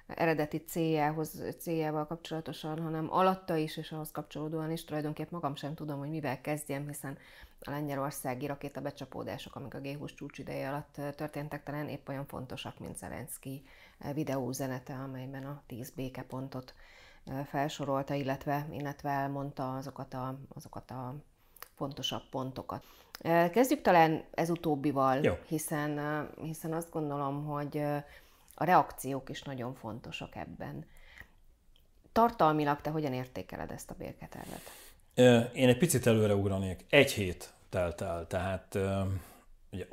eredeti 0.08 0.58
céljához, 0.58 1.44
céljával 1.60 2.08
kapcsolatosan, 2.08 2.80
hanem 2.80 3.12
alatta 3.12 3.56
is, 3.56 3.78
és 3.78 3.92
ahhoz 3.92 4.12
kapcsolódóan 4.12 4.72
is 4.72 4.86
tulajdonképp 4.86 5.32
magam 5.32 5.56
sem 5.56 5.74
tudom, 5.74 6.00
hogy 6.00 6.10
mivel 6.10 6.42
kezdjem, 6.42 6.88
hiszen 6.88 7.18
a 7.60 7.70
lengyelországi 7.70 8.52
becsapódások, 8.84 9.56
amik 9.56 9.74
a 9.74 9.80
G20 9.80 10.16
csúcs 10.16 10.38
ideje 10.38 10.70
alatt 10.70 11.16
történtek, 11.16 11.64
talán 11.64 11.90
épp 11.90 12.08
olyan 12.08 12.26
fontosak, 12.26 12.80
mint 12.80 12.98
Zelenszky 12.98 13.64
videóüzenete, 14.14 14.94
amelyben 14.94 15.46
a 15.46 15.62
10 15.68 15.90
békepontot 15.90 16.74
felsorolta, 17.46 18.14
illetve, 18.14 18.68
illetve 18.72 19.10
elmondta 19.10 19.76
azokat 19.76 20.14
a, 20.14 20.40
azokat 20.56 20.92
a 20.92 21.16
fontosabb 21.76 22.30
pontokat. 22.30 22.84
Kezdjük 23.52 23.82
talán 23.82 24.24
ez 24.32 24.50
utóbbival, 24.50 25.24
Jó. 25.24 25.34
hiszen, 25.48 26.30
hiszen 26.42 26.74
azt 26.74 26.92
gondolom, 26.92 27.46
hogy 27.46 27.78
a 28.54 28.64
reakciók 28.64 29.30
is 29.30 29.44
nagyon 29.44 29.74
fontosak 29.74 30.36
ebben. 30.36 30.86
Tartalmilag 32.12 32.82
te 32.82 32.90
hogyan 32.90 33.14
értékeled 33.14 33.72
ezt 33.72 33.92
a 33.92 33.96
béketervet? 33.98 34.62
Én 35.54 35.68
egy 35.68 35.78
picit 35.78 36.08
előre 36.08 36.36
ugranék. 36.36 36.86
Egy 36.90 37.12
hét 37.12 37.54
telt 37.70 38.02
el, 38.02 38.28
tehát 38.28 38.78
ugye 39.72 39.88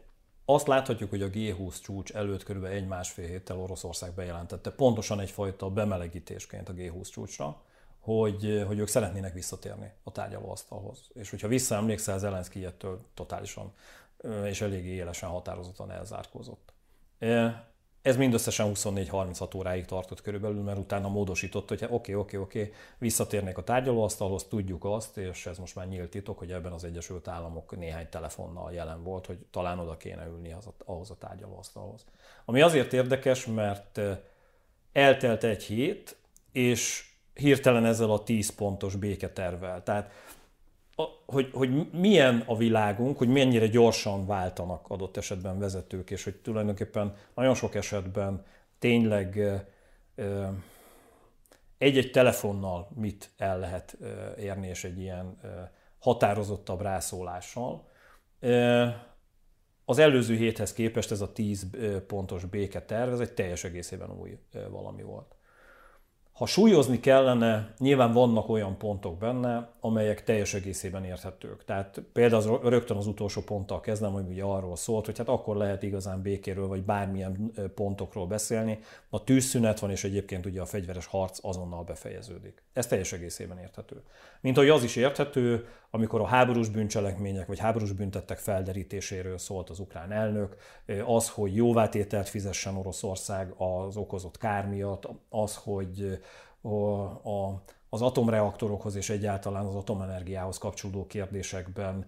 azt 0.45 0.67
láthatjuk, 0.67 1.11
hogy 1.11 1.23
a 1.23 1.31
G20 1.31 1.81
csúcs 1.83 2.13
előtt 2.13 2.43
körülbelül 2.43 2.77
egy-másfél 2.77 3.27
héttel 3.27 3.59
Oroszország 3.59 4.13
bejelentette 4.13 4.71
pontosan 4.71 5.21
egyfajta 5.21 5.71
bemelegítésként 5.71 6.69
a 6.69 6.73
G20 6.73 7.11
csúcsra, 7.11 7.63
hogy, 8.01 8.65
hogy 8.67 8.79
ők 8.79 8.89
szeretnének 8.89 9.33
visszatérni 9.33 9.93
a 10.03 10.13
tárgyalóasztalhoz. 10.13 11.11
És 11.15 11.31
hogyha 11.31 11.49
visszaemlékszel, 11.49 12.19
Zelenszky 12.19 12.65
ettől 12.65 13.01
totálisan 13.15 13.73
és 14.45 14.61
eléggé 14.61 14.95
élesen 14.95 15.29
határozottan 15.29 15.91
elzárkózott. 15.91 16.73
Ez 18.03 18.17
mindösszesen 18.17 18.71
24-36 18.75 19.57
óráig 19.57 19.85
tartott 19.85 20.23
körülbelül, 20.23 20.63
mert 20.63 20.79
utána 20.79 21.09
módosított, 21.09 21.69
hogy 21.69 21.87
oké, 21.89 22.15
oké, 22.15 22.37
oké, 22.37 22.73
visszatérnék 22.99 23.59
a 23.59 23.65
tárgyalóasztalhoz, 23.65 24.45
tudjuk 24.45 24.85
azt, 24.85 25.17
és 25.17 25.47
ez 25.47 25.59
most 25.59 25.75
már 25.75 25.89
nyílt 25.89 26.11
titok, 26.11 26.39
hogy 26.39 26.53
ebben 26.53 26.73
az 26.73 26.85
Egyesült 26.85 27.29
Államok 27.29 27.77
néhány 27.77 28.09
telefonnal 28.09 28.73
jelen 28.73 29.03
volt, 29.03 29.27
hogy 29.27 29.39
talán 29.51 29.79
oda 29.79 29.97
kéne 29.97 30.27
ülni 30.27 30.53
az, 30.53 30.69
ahhoz 30.85 31.11
a 31.11 31.17
tárgyalóasztalhoz. 31.19 32.05
Ami 32.45 32.61
azért 32.61 32.93
érdekes, 32.93 33.47
mert 33.47 34.01
eltelt 34.93 35.45
egy 35.45 35.63
hét, 35.63 36.17
és 36.53 37.11
hirtelen 37.35 37.85
ezzel 37.85 38.11
a 38.11 38.23
10 38.23 38.55
pontos 38.55 38.97
béketervel. 38.97 39.83
Tehát 39.83 40.11
hogy, 41.27 41.51
hogy 41.53 41.91
milyen 41.93 42.43
a 42.47 42.57
világunk, 42.57 43.19
hogy 43.19 43.29
mennyire 43.29 43.67
gyorsan 43.67 44.27
váltanak 44.27 44.89
adott 44.89 45.17
esetben 45.17 45.59
vezetők, 45.59 46.11
és 46.11 46.25
hogy 46.25 46.37
tulajdonképpen 46.37 47.15
nagyon 47.35 47.55
sok 47.55 47.75
esetben 47.75 48.45
tényleg 48.79 49.41
egy-egy 51.79 52.11
telefonnal 52.11 52.89
mit 52.95 53.31
el 53.37 53.59
lehet 53.59 53.97
érni, 54.39 54.69
és 54.69 54.85
egy 54.85 54.99
ilyen 54.99 55.41
határozottabb 55.99 56.81
rászólással. 56.81 57.89
Az 59.85 59.99
előző 59.99 60.37
héthez 60.37 60.73
képest 60.73 61.11
ez 61.11 61.21
a 61.21 61.33
10 61.33 61.67
pontos 62.07 62.45
béketerv, 62.45 63.13
ez 63.13 63.21
egy 63.21 63.33
teljes 63.33 63.65
egészében 63.65 64.11
új 64.11 64.39
valami 64.71 65.03
volt. 65.03 65.35
Ha 66.33 66.47
súlyozni 66.47 67.01
kellene, 67.01 67.75
nyilván 67.79 68.13
vannak 68.13 68.49
olyan 68.49 68.79
pontok 68.79 69.19
benne, 69.19 69.71
amelyek 69.81 70.25
teljes 70.25 70.55
egészében 70.55 71.05
érthetők. 71.05 71.65
Tehát 71.65 72.03
például 72.13 72.55
az, 72.55 72.69
rögtön 72.69 72.97
az 72.97 73.07
utolsó 73.07 73.41
ponttal 73.41 73.81
kezdem, 73.81 74.13
hogy 74.13 74.29
ugye 74.29 74.43
arról 74.43 74.77
szólt, 74.77 75.07
hogy 75.07 75.19
hát 75.19 75.29
akkor 75.29 75.57
lehet 75.57 75.83
igazán 75.83 76.23
békéről 76.23 76.67
vagy 76.67 76.83
bármilyen 76.83 77.53
pontokról 77.75 78.27
beszélni. 78.27 78.79
A 79.09 79.25
tűzszünet 79.25 79.79
van, 79.79 79.91
és 79.91 80.05
egyébként 80.05 80.47
ugye 80.47 80.61
a 80.61 80.67
fegyveres 80.67 81.07
harc 81.07 81.45
azonnal 81.45 81.85
befejeződik. 81.85 82.63
Ez 82.73 82.87
teljes 82.87 83.13
egészében 83.13 83.59
érthető. 83.59 84.03
Mint 84.41 84.57
ahogy 84.57 84.69
az 84.69 84.83
is 84.83 84.97
érthető, 84.97 85.67
amikor 85.91 86.21
a 86.21 86.27
háborús 86.27 86.69
bűncselekmények 86.69 87.47
vagy 87.47 87.59
háborús 87.59 87.93
büntettek 87.93 88.39
felderítéséről 88.39 89.39
szólt 89.39 89.71
az 89.71 89.79
ukrán 89.79 90.13
elnök, 90.13 90.57
az, 91.07 91.29
hogy 91.29 91.57
jóvátételt 91.57 92.29
fizessen 92.29 92.77
Oroszország 92.77 93.55
az 93.57 93.97
okozott 93.97 94.39
kár 94.39 94.67
miatt, 94.67 95.09
az, 95.29 95.57
hogy 95.57 96.21
a, 96.63 97.63
az 97.89 98.03
atomreaktorokhoz 98.03 98.97
és 98.97 99.11
egyáltalán 99.11 99.67
az 99.67 99.75
atomenergiához 99.75 100.59
kapcsolódó 100.59 101.07
kérdésekben 101.07 102.07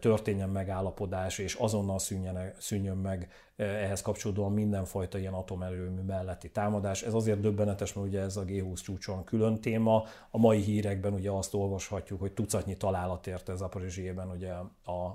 történjen 0.00 0.48
megállapodás, 0.48 1.38
és 1.38 1.54
azonnal 1.54 1.98
szűnjön, 1.98 2.52
szűnjön 2.58 2.96
meg 2.96 3.28
ehhez 3.56 4.02
kapcsolódóan 4.02 4.52
mindenfajta 4.52 5.18
ilyen 5.18 5.32
atomerőmű 5.32 6.00
melletti 6.00 6.50
támadás. 6.50 7.02
Ez 7.02 7.14
azért 7.14 7.40
döbbenetes, 7.40 7.92
mert 7.92 8.06
ugye 8.06 8.20
ez 8.20 8.36
a 8.36 8.44
G20 8.44 8.82
csúcson 8.82 9.24
külön 9.24 9.60
téma. 9.60 10.04
A 10.30 10.38
mai 10.38 10.60
hírekben 10.60 11.12
ugye 11.12 11.30
azt 11.30 11.54
olvashatjuk, 11.54 12.20
hogy 12.20 12.32
tucatnyi 12.32 12.76
találat 12.76 13.26
érte 13.26 13.52
ez 13.52 13.60
a 13.60 13.68
Parizsében 13.68 14.30
ugye 14.30 14.52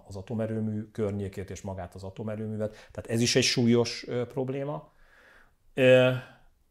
az 0.07 0.15
atomerőmű 0.15 0.81
környékét 0.91 1.49
és 1.49 1.61
magát 1.61 1.95
az 1.95 2.03
atomerőművet. 2.03 2.71
Tehát 2.91 3.09
ez 3.09 3.21
is 3.21 3.35
egy 3.35 3.43
súlyos 3.43 4.05
probléma. 4.27 4.91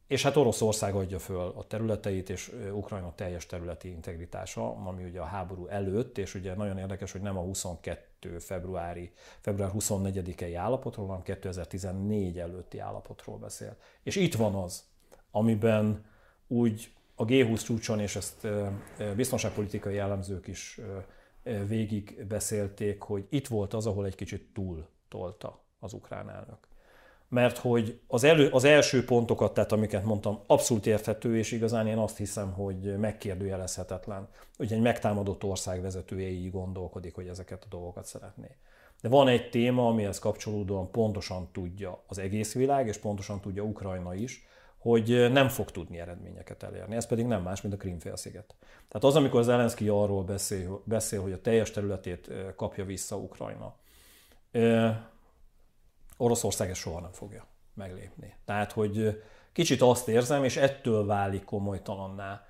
És 0.08 0.22
hát 0.22 0.36
Oroszország 0.36 0.94
adja 0.94 1.18
föl 1.18 1.52
a 1.56 1.66
területeit, 1.66 2.30
és 2.30 2.52
Ukrajna 2.72 3.14
teljes 3.14 3.46
területi 3.46 3.88
integritása, 3.88 4.74
ami 4.74 5.04
ugye 5.04 5.20
a 5.20 5.24
háború 5.24 5.66
előtt, 5.66 6.18
és 6.18 6.34
ugye 6.34 6.54
nagyon 6.54 6.78
érdekes, 6.78 7.12
hogy 7.12 7.20
nem 7.20 7.38
a 7.38 7.40
22. 7.40 8.38
februári, 8.38 9.12
február 9.40 9.70
24-i 9.74 10.54
állapotról, 10.56 11.06
hanem 11.06 11.22
2014 11.22 12.38
előtti 12.38 12.78
állapotról 12.78 13.38
beszél. 13.38 13.76
És 14.02 14.16
itt 14.16 14.34
van 14.34 14.54
az, 14.54 14.84
amiben 15.30 16.04
úgy 16.46 16.92
a 17.14 17.24
G20 17.24 17.64
csúcson, 17.64 18.00
és 18.00 18.16
ezt 18.16 18.48
biztonságpolitikai 19.16 19.94
jellemzők 19.94 20.46
is 20.46 20.80
végig 21.66 22.24
beszélték, 22.28 23.02
hogy 23.02 23.26
itt 23.28 23.46
volt 23.46 23.74
az, 23.74 23.86
ahol 23.86 24.06
egy 24.06 24.14
kicsit 24.14 24.52
túl 24.52 24.88
tolta 25.08 25.64
az 25.78 25.92
ukrán 25.92 26.30
elnök 26.30 26.67
mert 27.28 27.58
hogy 27.58 28.00
az, 28.06 28.24
elő, 28.24 28.48
az 28.48 28.64
első 28.64 29.04
pontokat, 29.04 29.54
tehát 29.54 29.72
amiket 29.72 30.04
mondtam, 30.04 30.40
abszolút 30.46 30.86
érthető, 30.86 31.38
és 31.38 31.52
igazán 31.52 31.86
én 31.86 31.96
azt 31.96 32.16
hiszem, 32.16 32.52
hogy 32.52 32.98
megkérdőjelezhetetlen, 32.98 34.28
hogy 34.56 34.72
egy 34.72 34.80
megtámadott 34.80 35.44
ország 35.44 35.82
vezetője 35.82 36.28
így 36.28 36.50
gondolkodik, 36.50 37.14
hogy 37.14 37.26
ezeket 37.26 37.62
a 37.64 37.68
dolgokat 37.70 38.06
szeretné. 38.06 38.56
De 39.00 39.08
van 39.08 39.28
egy 39.28 39.50
téma, 39.50 39.88
amihez 39.88 40.18
kapcsolódóan 40.18 40.90
pontosan 40.90 41.48
tudja 41.52 42.02
az 42.06 42.18
egész 42.18 42.54
világ, 42.54 42.86
és 42.86 42.96
pontosan 42.96 43.40
tudja 43.40 43.62
Ukrajna 43.62 44.14
is, 44.14 44.46
hogy 44.78 45.32
nem 45.32 45.48
fog 45.48 45.70
tudni 45.70 45.98
eredményeket 45.98 46.62
elérni. 46.62 46.96
Ez 46.96 47.06
pedig 47.06 47.26
nem 47.26 47.42
más, 47.42 47.60
mint 47.60 47.74
a 47.74 47.76
Krímfélsziget. 47.76 48.54
Tehát 48.88 49.04
az, 49.04 49.16
amikor 49.16 49.42
Zelenszky 49.42 49.88
arról 49.88 50.22
beszél, 50.22 50.82
beszél, 50.84 51.22
hogy 51.22 51.32
a 51.32 51.40
teljes 51.40 51.70
területét 51.70 52.30
kapja 52.56 52.84
vissza 52.84 53.16
Ukrajna, 53.16 53.74
Oroszország 56.20 56.70
ezt 56.70 56.80
soha 56.80 57.00
nem 57.00 57.12
fogja 57.12 57.46
meglépni. 57.74 58.34
Tehát, 58.44 58.72
hogy 58.72 59.22
kicsit 59.52 59.82
azt 59.82 60.08
érzem, 60.08 60.44
és 60.44 60.56
ettől 60.56 61.06
válik 61.06 61.44
komolytalanná 61.44 62.42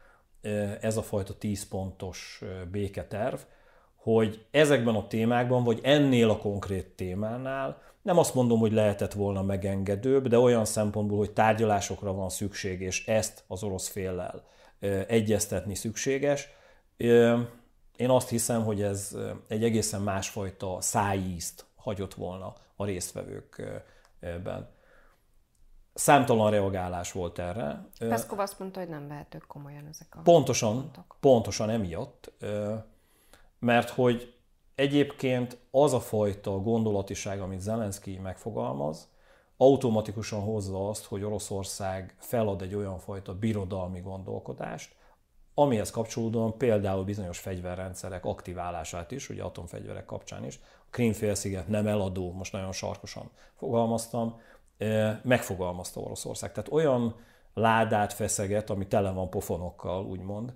ez 0.80 0.96
a 0.96 1.02
fajta 1.02 1.38
10 1.38 1.68
pontos 1.68 2.42
béketerv, 2.70 3.38
hogy 3.94 4.46
ezekben 4.50 4.94
a 4.94 5.06
témákban, 5.06 5.64
vagy 5.64 5.80
ennél 5.82 6.30
a 6.30 6.38
konkrét 6.38 6.86
témánál 6.86 7.82
nem 8.02 8.18
azt 8.18 8.34
mondom, 8.34 8.58
hogy 8.58 8.72
lehetett 8.72 9.12
volna 9.12 9.42
megengedőbb, 9.42 10.28
de 10.28 10.38
olyan 10.38 10.64
szempontból, 10.64 11.18
hogy 11.18 11.32
tárgyalásokra 11.32 12.12
van 12.12 12.28
szükség, 12.28 12.80
és 12.80 13.06
ezt 13.06 13.44
az 13.46 13.62
orosz 13.62 13.88
féllel 13.88 14.44
egyeztetni 15.06 15.74
szükséges. 15.74 16.48
Én 17.96 18.08
azt 18.10 18.28
hiszem, 18.28 18.64
hogy 18.64 18.82
ez 18.82 19.16
egy 19.48 19.64
egészen 19.64 20.00
másfajta 20.00 20.76
szájízt 20.80 21.66
hagyott 21.88 22.14
volna 22.14 22.54
a 22.76 22.84
résztvevőkben. 22.84 24.68
Számtalan 25.94 26.50
reagálás 26.50 27.12
volt 27.12 27.38
erre. 27.38 27.88
Peszkov 27.98 28.38
azt 28.38 28.58
mondta, 28.58 28.80
hogy 28.80 28.88
nem 28.88 29.08
vehetők 29.08 29.46
komolyan 29.46 29.86
ezek 29.86 30.06
a 30.16 30.20
Pontosan, 30.20 30.80
pontok. 30.80 31.16
pontosan 31.20 31.70
emiatt, 31.70 32.32
mert 33.58 33.90
hogy 33.90 34.34
egyébként 34.74 35.58
az 35.70 35.92
a 35.92 36.00
fajta 36.00 36.58
gondolatiság, 36.60 37.40
amit 37.40 37.60
Zelenszky 37.60 38.18
megfogalmaz, 38.18 39.08
automatikusan 39.56 40.40
hozza 40.40 40.88
azt, 40.88 41.04
hogy 41.04 41.22
Oroszország 41.22 42.16
felad 42.18 42.62
egy 42.62 42.74
olyan 42.74 42.98
fajta 42.98 43.34
birodalmi 43.34 44.00
gondolkodást, 44.00 44.94
amihez 45.54 45.90
kapcsolódóan 45.90 46.58
például 46.58 47.04
bizonyos 47.04 47.38
fegyverrendszerek 47.38 48.24
aktiválását 48.24 49.10
is, 49.10 49.28
ugye 49.28 49.42
atomfegyverek 49.42 50.04
kapcsán 50.04 50.44
is, 50.44 50.60
Krímfélsziget 50.90 51.68
nem 51.68 51.86
eladó, 51.86 52.32
most 52.32 52.52
nagyon 52.52 52.72
sarkosan 52.72 53.30
fogalmaztam, 53.54 54.40
megfogalmazta 55.22 56.00
Oroszország. 56.00 56.52
Tehát 56.52 56.72
olyan 56.72 57.14
ládát 57.54 58.12
feszeget, 58.12 58.70
ami 58.70 58.86
tele 58.86 59.10
van 59.10 59.30
pofonokkal, 59.30 60.04
úgymond, 60.04 60.52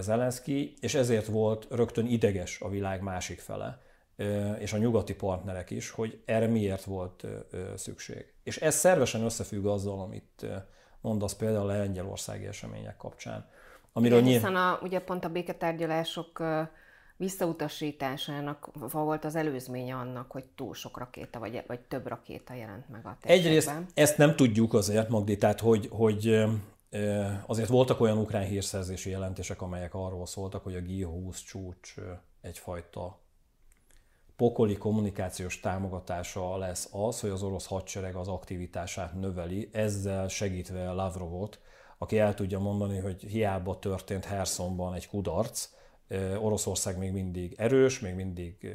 Zelenszky, 0.00 0.74
és 0.80 0.94
ezért 0.94 1.26
volt 1.26 1.66
rögtön 1.70 2.06
ideges 2.06 2.60
a 2.60 2.68
világ 2.68 3.02
másik 3.02 3.38
fele, 3.38 3.78
és 4.58 4.72
a 4.72 4.78
nyugati 4.78 5.14
partnerek 5.14 5.70
is, 5.70 5.90
hogy 5.90 6.22
erre 6.24 6.46
miért 6.46 6.84
volt 6.84 7.26
szükség. 7.74 8.32
És 8.42 8.56
ez 8.56 8.74
szervesen 8.74 9.22
összefügg 9.22 9.64
azzal, 9.64 10.00
amit 10.00 10.46
mondasz 11.00 11.34
például 11.34 11.70
a 11.70 11.76
lengyelországi 11.76 12.46
események 12.46 12.96
kapcsán. 12.96 13.48
Amiről 13.92 14.18
Igen, 14.18 14.30
hiszen 14.30 14.56
a, 14.56 14.78
ugye 14.82 15.00
pont 15.00 15.24
a 15.24 15.28
béketárgyalások 15.28 16.42
visszautasításának 17.24 18.70
volt 18.92 19.24
az 19.24 19.34
előzménye 19.34 19.94
annak, 19.94 20.30
hogy 20.30 20.44
túl 20.44 20.74
sok 20.74 20.98
rakéta, 20.98 21.38
vagy, 21.38 21.62
vagy 21.66 21.80
több 21.80 22.06
rakéta 22.06 22.54
jelent 22.54 22.88
meg 22.88 23.06
a 23.06 23.16
térségben. 23.20 23.52
Egyrészt 23.52 23.72
ezt 23.94 24.18
nem 24.18 24.36
tudjuk 24.36 24.74
azért, 24.74 25.08
Magdi, 25.08 25.36
tehát 25.36 25.60
hogy, 25.60 25.88
hogy 25.90 26.44
azért 27.46 27.68
voltak 27.68 28.00
olyan 28.00 28.18
ukrán 28.18 28.44
hírszerzési 28.44 29.10
jelentések, 29.10 29.62
amelyek 29.62 29.94
arról 29.94 30.26
szóltak, 30.26 30.64
hogy 30.64 30.74
a 30.74 30.80
G20 30.80 31.44
csúcs 31.46 31.94
egyfajta 32.40 33.18
pokoli 34.36 34.76
kommunikációs 34.76 35.60
támogatása 35.60 36.56
lesz 36.56 36.88
az, 36.92 37.20
hogy 37.20 37.30
az 37.30 37.42
orosz 37.42 37.66
hadsereg 37.66 38.14
az 38.14 38.28
aktivitását 38.28 39.14
növeli, 39.14 39.68
ezzel 39.72 40.28
segítve 40.28 40.92
Lavrovot, 40.92 41.60
aki 41.98 42.18
el 42.18 42.34
tudja 42.34 42.58
mondani, 42.58 42.98
hogy 42.98 43.22
hiába 43.22 43.78
történt 43.78 44.24
Hersonban 44.24 44.94
egy 44.94 45.08
kudarc, 45.08 45.68
Oroszország 46.38 46.98
még 46.98 47.12
mindig 47.12 47.54
erős, 47.56 48.00
még 48.00 48.14
mindig 48.14 48.74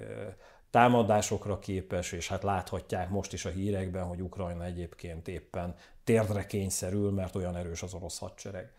támadásokra 0.70 1.60
képes, 1.60 2.12
és 2.12 2.28
hát 2.28 2.44
láthatják 2.44 3.10
most 3.10 3.34
is 3.34 3.46
a 3.46 3.50
hírekben, 3.50 4.04
hogy 4.04 4.22
Ukrajna 4.22 4.66
egyébként 4.66 5.28
éppen 5.28 5.76
térdre 6.04 6.46
kényszerül, 6.46 7.12
mert 7.12 7.36
olyan 7.36 7.56
erős 7.56 7.84
az 7.84 7.94
orosz 7.94 8.20
hadsereg. 8.20 8.72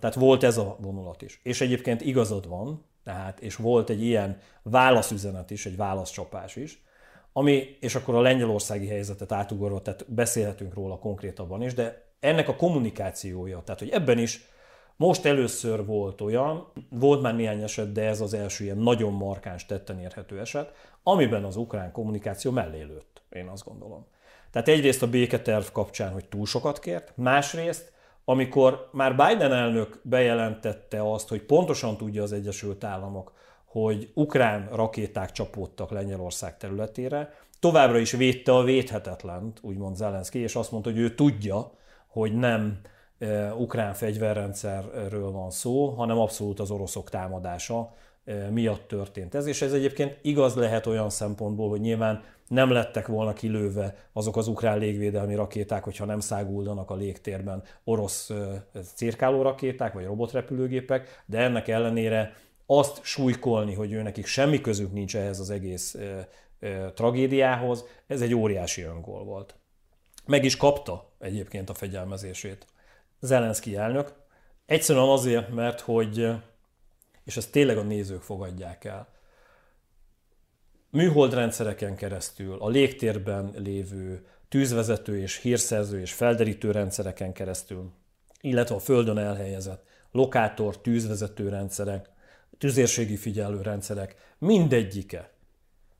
Tehát 0.00 0.14
volt 0.14 0.42
ez 0.42 0.56
a 0.56 0.76
vonulat 0.80 1.22
is. 1.22 1.40
És 1.42 1.60
egyébként 1.60 2.00
igazad 2.00 2.48
van, 2.48 2.84
tehát, 3.04 3.40
és 3.40 3.56
volt 3.56 3.90
egy 3.90 4.02
ilyen 4.02 4.40
válaszüzenet 4.62 5.50
is, 5.50 5.66
egy 5.66 5.76
válaszcsapás 5.76 6.56
is, 6.56 6.82
ami, 7.32 7.76
és 7.80 7.94
akkor 7.94 8.14
a 8.14 8.20
lengyelországi 8.20 8.86
helyzetet 8.86 9.32
átugorva, 9.32 9.82
tehát 9.82 10.12
beszélhetünk 10.12 10.74
róla 10.74 10.98
konkrétabban 10.98 11.62
is, 11.62 11.74
de 11.74 12.06
ennek 12.20 12.48
a 12.48 12.56
kommunikációja, 12.56 13.62
tehát 13.64 13.80
hogy 13.80 13.90
ebben 13.90 14.18
is 14.18 14.48
most 14.98 15.24
először 15.24 15.84
volt 15.86 16.20
olyan, 16.20 16.66
volt 16.88 17.22
már 17.22 17.34
néhány 17.34 17.62
eset, 17.62 17.92
de 17.92 18.06
ez 18.06 18.20
az 18.20 18.34
első 18.34 18.64
ilyen 18.64 18.78
nagyon 18.78 19.12
markáns 19.12 19.66
tetten 19.66 20.00
érhető 20.00 20.40
eset, 20.40 20.72
amiben 21.02 21.44
az 21.44 21.56
ukrán 21.56 21.92
kommunikáció 21.92 22.50
mellé 22.50 22.82
lőtt, 22.82 23.22
én 23.30 23.46
azt 23.46 23.64
gondolom. 23.64 24.06
Tehát 24.50 24.68
egyrészt 24.68 25.02
a 25.02 25.08
béketerv 25.08 25.64
kapcsán, 25.72 26.12
hogy 26.12 26.24
túl 26.24 26.46
sokat 26.46 26.78
kért, 26.78 27.12
másrészt, 27.16 27.92
amikor 28.24 28.88
már 28.92 29.16
Biden 29.16 29.52
elnök 29.52 30.00
bejelentette 30.02 31.12
azt, 31.12 31.28
hogy 31.28 31.42
pontosan 31.42 31.96
tudja 31.96 32.22
az 32.22 32.32
Egyesült 32.32 32.84
Államok, 32.84 33.32
hogy 33.64 34.10
ukrán 34.14 34.68
rakéták 34.72 35.32
csapódtak 35.32 35.90
Lengyelország 35.90 36.56
területére, 36.56 37.34
továbbra 37.60 37.98
is 37.98 38.10
védte 38.12 38.54
a 38.54 38.62
védhetetlent, 38.62 39.58
úgymond 39.62 39.96
Zelenszky, 39.96 40.38
és 40.38 40.56
azt 40.56 40.70
mondta, 40.70 40.90
hogy 40.90 40.98
ő 40.98 41.14
tudja, 41.14 41.70
hogy 42.06 42.34
nem 42.34 42.80
ukrán 43.56 43.92
fegyverrendszerről 43.92 45.30
van 45.30 45.50
szó, 45.50 45.88
hanem 45.88 46.18
abszolút 46.18 46.60
az 46.60 46.70
oroszok 46.70 47.10
támadása 47.10 47.94
miatt 48.50 48.88
történt 48.88 49.34
ez. 49.34 49.46
És 49.46 49.62
ez 49.62 49.72
egyébként 49.72 50.18
igaz 50.22 50.54
lehet 50.54 50.86
olyan 50.86 51.10
szempontból, 51.10 51.68
hogy 51.68 51.80
nyilván 51.80 52.22
nem 52.48 52.70
lettek 52.70 53.06
volna 53.06 53.32
kilőve 53.32 53.94
azok 54.12 54.36
az 54.36 54.48
ukrán 54.48 54.78
légvédelmi 54.78 55.34
rakéták, 55.34 55.84
hogyha 55.84 56.04
nem 56.04 56.20
száguldanak 56.20 56.90
a 56.90 56.94
légtérben 56.94 57.62
orosz 57.84 58.30
cirkáló 58.94 59.42
rakéták 59.42 59.92
vagy 59.92 60.04
robotrepülőgépek, 60.04 61.22
de 61.26 61.38
ennek 61.38 61.68
ellenére 61.68 62.34
azt 62.66 63.00
súlykolni, 63.02 63.74
hogy 63.74 63.92
ő 63.92 64.02
nekik 64.02 64.26
semmi 64.26 64.60
közük 64.60 64.92
nincs 64.92 65.16
ehhez 65.16 65.40
az 65.40 65.50
egész 65.50 65.96
tragédiához, 66.94 67.84
ez 68.06 68.20
egy 68.20 68.34
óriási 68.34 68.82
öngól 68.82 69.24
volt. 69.24 69.54
Meg 70.26 70.44
is 70.44 70.56
kapta 70.56 71.10
egyébként 71.18 71.70
a 71.70 71.74
fegyelmezését 71.74 72.66
Zelenszky 73.20 73.76
elnök. 73.76 74.12
Egyszerűen 74.66 75.08
azért, 75.08 75.54
mert 75.54 75.80
hogy, 75.80 76.28
és 77.24 77.36
ezt 77.36 77.52
tényleg 77.52 77.78
a 77.78 77.82
nézők 77.82 78.22
fogadják 78.22 78.84
el, 78.84 79.08
műholdrendszereken 80.90 81.96
keresztül, 81.96 82.56
a 82.60 82.68
légtérben 82.68 83.52
lévő 83.56 84.26
tűzvezető 84.48 85.18
és 85.18 85.36
hírszerző 85.36 86.00
és 86.00 86.12
felderítő 86.12 86.70
rendszereken 86.70 87.32
keresztül, 87.32 87.90
illetve 88.40 88.74
a 88.74 88.78
földön 88.78 89.18
elhelyezett 89.18 89.86
lokátor, 90.12 90.80
tűzvezető 90.80 91.48
rendszerek, 91.48 92.10
tüzérségi 92.58 93.16
figyelő 93.16 93.62
rendszerek, 93.62 94.34
mindegyike 94.38 95.30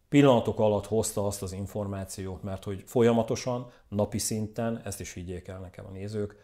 pillanatok 0.08 0.58
alatt 0.58 0.86
hozta 0.86 1.26
azt 1.26 1.42
az 1.42 1.52
információt, 1.52 2.42
mert 2.42 2.64
hogy 2.64 2.82
folyamatosan, 2.86 3.70
napi 3.88 4.18
szinten, 4.18 4.80
ezt 4.84 5.00
is 5.00 5.12
higgyék 5.12 5.48
el 5.48 5.58
nekem 5.58 5.86
a 5.86 5.90
nézők, 5.90 6.36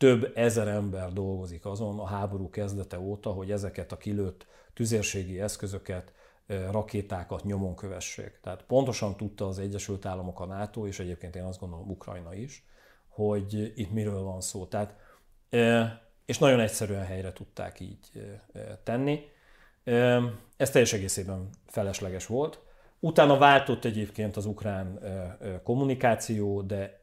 több 0.00 0.32
ezer 0.34 0.68
ember 0.68 1.12
dolgozik 1.12 1.64
azon 1.64 1.98
a 1.98 2.06
háború 2.06 2.50
kezdete 2.50 2.98
óta, 3.00 3.30
hogy 3.30 3.50
ezeket 3.50 3.92
a 3.92 3.96
kilőtt 3.96 4.46
tüzérségi 4.74 5.40
eszközöket, 5.40 6.12
rakétákat 6.46 7.44
nyomon 7.44 7.74
kövessék. 7.76 8.38
Tehát 8.42 8.62
pontosan 8.62 9.16
tudta 9.16 9.46
az 9.46 9.58
Egyesült 9.58 10.06
Államok, 10.06 10.40
a 10.40 10.44
NATO, 10.44 10.86
és 10.86 11.00
egyébként 11.00 11.36
én 11.36 11.42
azt 11.42 11.60
gondolom 11.60 11.90
Ukrajna 11.90 12.34
is, 12.34 12.64
hogy 13.08 13.72
itt 13.74 13.92
miről 13.92 14.22
van 14.22 14.40
szó. 14.40 14.66
Tehát, 14.66 14.94
és 16.24 16.38
nagyon 16.38 16.60
egyszerűen 16.60 17.04
helyre 17.04 17.32
tudták 17.32 17.80
így 17.80 18.10
tenni. 18.82 19.20
Ez 20.56 20.70
teljes 20.70 20.92
egészében 20.92 21.48
felesleges 21.66 22.26
volt. 22.26 22.60
Utána 23.00 23.38
váltott 23.38 23.84
egyébként 23.84 24.36
az 24.36 24.46
ukrán 24.46 24.98
kommunikáció, 25.62 26.62
de 26.62 26.99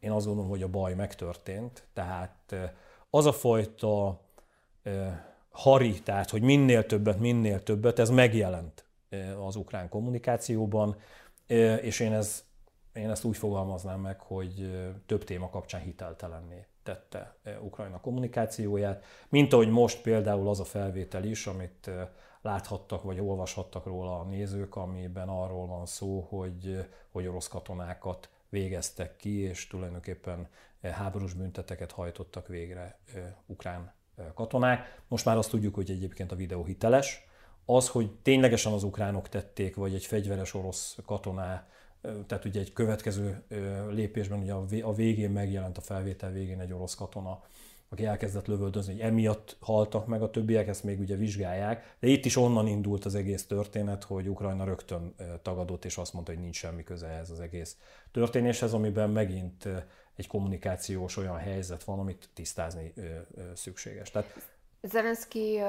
én 0.00 0.10
azt 0.10 0.26
gondolom, 0.26 0.50
hogy 0.50 0.62
a 0.62 0.68
baj 0.68 0.94
megtörtént. 0.94 1.86
Tehát 1.92 2.54
az 3.10 3.26
a 3.26 3.32
fajta 3.32 4.20
hari, 5.50 6.02
tehát 6.02 6.30
hogy 6.30 6.42
minél 6.42 6.86
többet, 6.86 7.18
minél 7.18 7.62
többet, 7.62 7.98
ez 7.98 8.10
megjelent 8.10 8.84
az 9.46 9.56
ukrán 9.56 9.88
kommunikációban, 9.88 10.96
és 11.80 12.00
én, 12.00 12.12
ez, 12.12 12.44
én 12.92 13.10
ezt 13.10 13.24
úgy 13.24 13.36
fogalmaznám 13.36 14.00
meg, 14.00 14.20
hogy 14.20 14.70
több 15.06 15.24
téma 15.24 15.50
kapcsán 15.50 15.80
hiteltelenné 15.80 16.66
tette 16.82 17.36
Ukrajna 17.60 18.00
kommunikációját, 18.00 19.04
mint 19.28 19.52
ahogy 19.52 19.68
most 19.68 20.02
például 20.02 20.48
az 20.48 20.60
a 20.60 20.64
felvétel 20.64 21.24
is, 21.24 21.46
amit 21.46 21.90
láthattak 22.40 23.02
vagy 23.02 23.20
olvashattak 23.20 23.84
róla 23.86 24.20
a 24.20 24.24
nézők, 24.24 24.76
amiben 24.76 25.28
arról 25.28 25.66
van 25.66 25.86
szó, 25.86 26.26
hogy, 26.28 26.88
hogy 27.10 27.26
orosz 27.26 27.48
katonákat 27.48 28.28
végeztek 28.48 29.16
ki, 29.16 29.38
és 29.38 29.66
tulajdonképpen 29.66 30.48
eh, 30.80 30.92
háborús 30.92 31.32
bünteteket 31.32 31.92
hajtottak 31.92 32.46
végre 32.46 32.98
eh, 33.14 33.22
ukrán 33.46 33.94
eh, 34.16 34.24
katonák. 34.34 35.02
Most 35.08 35.24
már 35.24 35.36
azt 35.36 35.50
tudjuk, 35.50 35.74
hogy 35.74 35.90
egyébként 35.90 36.32
a 36.32 36.36
videó 36.36 36.64
hiteles. 36.64 37.26
Az, 37.64 37.88
hogy 37.88 38.10
ténylegesen 38.10 38.72
az 38.72 38.82
ukránok 38.82 39.28
tették, 39.28 39.76
vagy 39.76 39.94
egy 39.94 40.04
fegyveres 40.04 40.54
orosz 40.54 40.98
katoná, 41.06 41.68
tehát 42.26 42.44
ugye 42.44 42.60
egy 42.60 42.72
következő 42.72 43.42
lépésben 43.90 44.38
ugye 44.38 44.82
a 44.82 44.92
végén 44.92 45.30
megjelent 45.30 45.78
a 45.78 45.80
felvétel 45.80 46.30
végén 46.30 46.60
egy 46.60 46.72
orosz 46.72 46.94
katona, 46.94 47.42
aki 47.88 48.04
elkezdett 48.04 48.46
lövöldözni, 48.46 48.92
hogy 48.92 49.02
emiatt 49.02 49.56
haltak 49.60 50.06
meg 50.06 50.22
a 50.22 50.30
többiek, 50.30 50.68
ezt 50.68 50.84
még 50.84 51.00
ugye 51.00 51.16
vizsgálják, 51.16 51.96
de 52.00 52.06
itt 52.06 52.24
is 52.24 52.36
onnan 52.36 52.66
indult 52.66 53.04
az 53.04 53.14
egész 53.14 53.46
történet, 53.46 54.04
hogy 54.04 54.28
Ukrajna 54.28 54.64
rögtön 54.64 55.14
tagadott, 55.42 55.84
és 55.84 55.96
azt 55.96 56.12
mondta, 56.12 56.32
hogy 56.32 56.40
nincs 56.40 56.56
semmi 56.56 56.84
köze 56.84 57.06
ehhez 57.06 57.30
az 57.30 57.40
egész 57.40 57.76
történéshez, 58.10 58.72
amiben 58.72 59.10
megint 59.10 59.68
egy 60.14 60.26
kommunikációs 60.26 61.16
olyan 61.16 61.36
helyzet 61.36 61.84
van, 61.84 61.98
amit 61.98 62.28
tisztázni 62.34 62.94
szükséges. 63.54 64.10
Tehát... 64.10 64.50
Zelenszky 64.82 65.60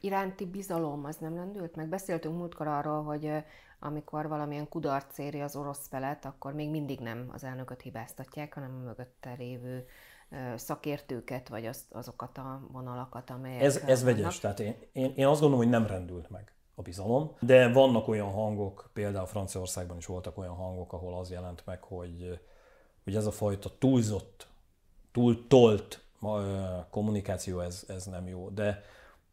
iránti 0.00 0.46
bizalom 0.46 1.04
az 1.04 1.16
nem 1.16 1.34
lendült 1.34 1.76
meg? 1.76 1.88
Beszéltünk 1.88 2.36
múltkor 2.36 2.66
arról, 2.66 3.02
hogy 3.02 3.30
amikor 3.78 4.28
valamilyen 4.28 4.68
kudarc 4.68 5.18
éri 5.18 5.40
az 5.40 5.56
orosz 5.56 5.88
felet, 5.88 6.24
akkor 6.24 6.52
még 6.52 6.70
mindig 6.70 7.00
nem 7.00 7.30
az 7.32 7.44
elnököt 7.44 7.80
hibáztatják, 7.80 8.54
hanem 8.54 8.70
a 8.80 8.84
mögötte 8.84 9.34
lévő 9.38 9.86
szakértőket, 10.56 11.48
vagy 11.48 11.66
az, 11.66 11.84
azokat 11.90 12.38
a 12.38 12.60
vonalakat, 12.72 13.30
amelyek... 13.30 13.62
Ez, 13.62 13.76
ez 13.86 14.02
vegyes, 14.02 14.38
tehát 14.38 14.60
én, 14.60 14.74
én, 14.92 15.12
én 15.16 15.26
azt 15.26 15.40
gondolom, 15.40 15.64
hogy 15.64 15.72
nem 15.72 15.86
rendült 15.86 16.30
meg 16.30 16.52
a 16.74 16.82
bizalom, 16.82 17.36
de 17.40 17.72
vannak 17.72 18.08
olyan 18.08 18.30
hangok, 18.30 18.90
például 18.92 19.26
Franciaországban 19.26 19.96
is 19.96 20.06
voltak 20.06 20.38
olyan 20.38 20.54
hangok, 20.54 20.92
ahol 20.92 21.18
az 21.18 21.30
jelent 21.30 21.62
meg, 21.66 21.82
hogy, 21.82 22.40
hogy 23.04 23.16
ez 23.16 23.26
a 23.26 23.30
fajta 23.30 23.70
túlzott, 23.78 24.46
túl 25.12 25.46
tolt 25.46 26.04
kommunikáció, 26.90 27.60
ez, 27.60 27.84
ez 27.88 28.04
nem 28.04 28.28
jó. 28.28 28.48
De, 28.48 28.82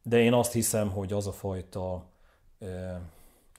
de 0.04 0.20
én 0.20 0.34
azt 0.34 0.52
hiszem, 0.52 0.90
hogy 0.90 1.14
az 1.14 1.28
a 1.28 1.32
fajta 1.32 2.06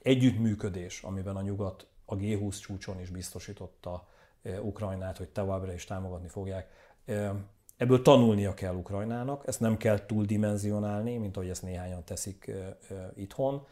együttműködés, 0.03 1.03
amiben 1.03 1.37
a 1.37 1.43
nyugat 1.43 1.87
a 2.05 2.17
G20 2.17 2.61
csúcson 2.61 3.01
is 3.01 3.11
biztosította 3.11 4.07
Ukrajnát, 4.61 5.19
hogy 5.19 5.29
továbbra 5.29 5.73
is 5.73 5.85
támogatni 5.85 6.29
fogják, 6.29 6.71
Ebből 7.77 8.03
tanulnia 8.03 8.55
kell 8.55 8.75
Ukrajnának, 8.75 9.47
ezt 9.47 9.61
nem 9.61 9.77
kell 9.77 10.07
túldimenzionálni, 10.07 11.17
mint 11.17 11.37
ahogy 11.37 11.49
ezt 11.49 11.63
néhányan 11.63 12.05
teszik 12.05 12.51
itthon. 13.15 13.67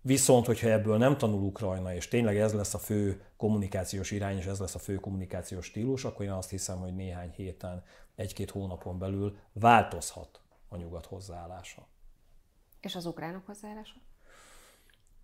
Viszont, 0.00 0.46
hogyha 0.46 0.68
ebből 0.68 0.96
nem 0.96 1.16
tanul 1.16 1.42
Ukrajna, 1.42 1.94
és 1.94 2.08
tényleg 2.08 2.36
ez 2.36 2.54
lesz 2.54 2.74
a 2.74 2.78
fő 2.78 3.24
kommunikációs 3.36 4.10
irány, 4.10 4.36
és 4.36 4.46
ez 4.46 4.58
lesz 4.58 4.74
a 4.74 4.78
fő 4.78 4.94
kommunikációs 4.94 5.64
stílus, 5.64 6.04
akkor 6.04 6.24
én 6.24 6.30
azt 6.30 6.50
hiszem, 6.50 6.78
hogy 6.78 6.94
néhány 6.94 7.30
héten, 7.30 7.84
egy-két 8.14 8.50
hónapon 8.50 8.98
belül 8.98 9.36
változhat 9.52 10.40
a 10.68 10.76
nyugat 10.76 11.06
hozzáállása. 11.06 11.86
És 12.80 12.96
az 12.96 13.06
ukránok 13.06 13.46
hozzáállása? 13.46 13.94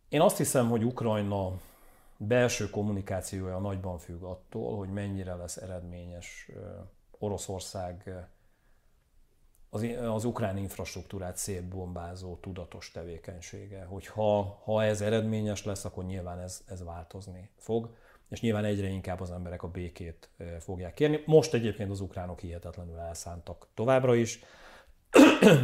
Én 0.08 0.20
azt 0.20 0.36
hiszem, 0.36 0.68
hogy 0.68 0.84
Ukrajna 0.84 1.52
belső 2.16 2.70
kommunikációja 2.70 3.58
nagyban 3.58 3.98
függ 3.98 4.22
attól, 4.22 4.76
hogy 4.76 4.88
mennyire 4.88 5.34
lesz 5.34 5.56
eredményes 5.56 6.50
Oroszország 7.24 8.26
az, 9.70 9.86
az 10.06 10.24
ukrán 10.24 10.56
infrastruktúrát 10.56 11.36
szétbombázó 11.36 12.36
tudatos 12.36 12.90
tevékenysége. 12.90 13.84
Hogy 13.84 14.06
ha, 14.06 14.60
ha 14.64 14.84
ez 14.84 15.00
eredményes 15.00 15.64
lesz, 15.64 15.84
akkor 15.84 16.04
nyilván 16.04 16.38
ez, 16.38 16.62
ez 16.66 16.84
változni 16.84 17.50
fog, 17.56 17.94
és 18.28 18.40
nyilván 18.40 18.64
egyre 18.64 18.86
inkább 18.86 19.20
az 19.20 19.30
emberek 19.30 19.62
a 19.62 19.68
békét 19.68 20.28
fogják 20.58 20.94
kérni. 20.94 21.22
Most 21.26 21.54
egyébként 21.54 21.90
az 21.90 22.00
ukránok 22.00 22.40
hihetetlenül 22.40 22.98
elszántak 22.98 23.66
továbbra 23.74 24.14
is. 24.14 24.42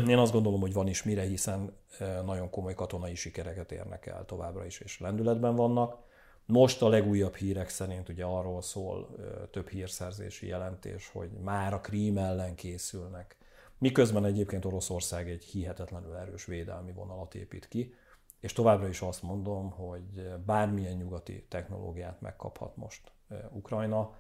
Én 0.09 0.19
azt 0.19 0.33
gondolom, 0.33 0.61
hogy 0.61 0.73
van 0.73 0.87
is 0.87 1.03
mire, 1.03 1.23
hiszen 1.23 1.77
nagyon 2.25 2.51
komoly 2.51 2.75
katonai 2.75 3.15
sikereket 3.15 3.73
érnek 3.73 4.07
el 4.07 4.25
továbbra 4.25 4.65
is, 4.65 4.81
és 4.81 5.01
lendületben 5.01 5.55
vannak. 5.55 6.09
Most 6.51 6.83
a 6.83 6.89
legújabb 6.89 7.35
hírek 7.35 7.69
szerint 7.69 8.09
ugye 8.09 8.25
arról 8.25 8.63
szól 8.63 9.09
több 9.51 9.69
hírszerzési 9.69 10.47
jelentés, 10.47 11.09
hogy 11.09 11.31
már 11.31 11.75
a 11.75 11.81
Krím 11.81 12.19
ellen 12.19 12.55
készülnek. 12.55 13.37
Miközben 13.79 14.25
egyébként 14.25 14.65
Oroszország 14.65 15.31
egy 15.31 15.45
hihetetlenül 15.45 16.17
erős 16.17 16.45
védelmi 16.45 16.93
vonalat 16.93 17.35
épít 17.35 17.69
ki, 17.69 17.95
és 18.41 18.53
továbbra 18.53 18.89
is 18.89 19.01
azt 19.01 19.23
mondom, 19.23 19.71
hogy 19.71 20.37
bármilyen 20.47 20.97
nyugati 20.97 21.47
technológiát 21.49 22.21
megkaphat 22.21 22.77
most 22.77 23.13
Ukrajna, 23.51 24.15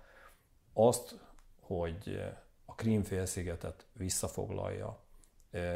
azt, 0.72 1.18
hogy 1.60 2.22
a 2.64 2.74
Krím-félszigetet 2.74 3.86
visszafoglalja, 3.92 5.00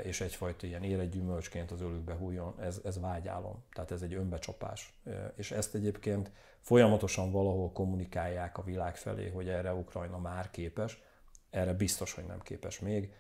és 0.02 0.20
egyfajta 0.20 0.66
ilyen 0.66 0.82
éregy 0.82 1.22
az 1.70 1.80
ölükbe 1.80 2.14
hújjon, 2.14 2.54
ez, 2.60 2.80
ez 2.84 3.00
vágyálom. 3.00 3.64
Tehát 3.72 3.90
ez 3.90 4.02
egy 4.02 4.14
önbecsapás. 4.14 5.00
És 5.34 5.50
ezt 5.50 5.74
egyébként 5.74 6.30
folyamatosan 6.60 7.30
valahol 7.30 7.72
kommunikálják 7.72 8.58
a 8.58 8.62
világ 8.62 8.96
felé, 8.96 9.28
hogy 9.28 9.48
erre 9.48 9.74
Ukrajna 9.74 10.18
már 10.18 10.50
képes, 10.50 11.02
erre 11.50 11.72
biztos, 11.72 12.12
hogy 12.12 12.24
nem 12.24 12.40
képes 12.40 12.80
még 12.80 13.12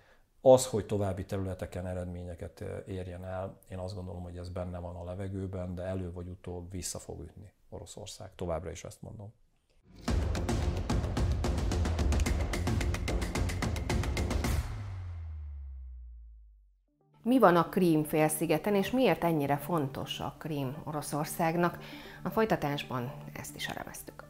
az, 0.46 0.66
hogy 0.66 0.86
további 0.86 1.24
területeken 1.24 1.86
eredményeket 1.86 2.64
érjen 2.86 3.24
el, 3.24 3.58
én 3.68 3.78
azt 3.78 3.94
gondolom, 3.94 4.22
hogy 4.22 4.36
ez 4.36 4.48
benne 4.48 4.78
van 4.78 4.96
a 4.96 5.04
levegőben, 5.04 5.74
de 5.74 5.82
elő 5.82 6.12
vagy 6.12 6.28
utóbb 6.28 6.70
vissza 6.70 6.98
fog 6.98 7.20
ütni 7.20 7.52
Oroszország. 7.68 8.34
Továbbra 8.34 8.70
is 8.70 8.84
ezt 8.84 9.02
mondom. 9.02 9.32
Mi 17.24 17.38
van 17.38 17.56
a 17.56 17.68
Krím 17.68 18.04
félszigeten, 18.04 18.74
és 18.74 18.90
miért 18.90 19.24
ennyire 19.24 19.56
fontos 19.56 20.20
a 20.20 20.34
Krím 20.38 20.76
Oroszországnak? 20.84 21.78
A 22.22 22.28
folytatásban 22.28 23.12
ezt 23.32 23.56
is 23.56 23.66
elemeztük. 23.66 24.24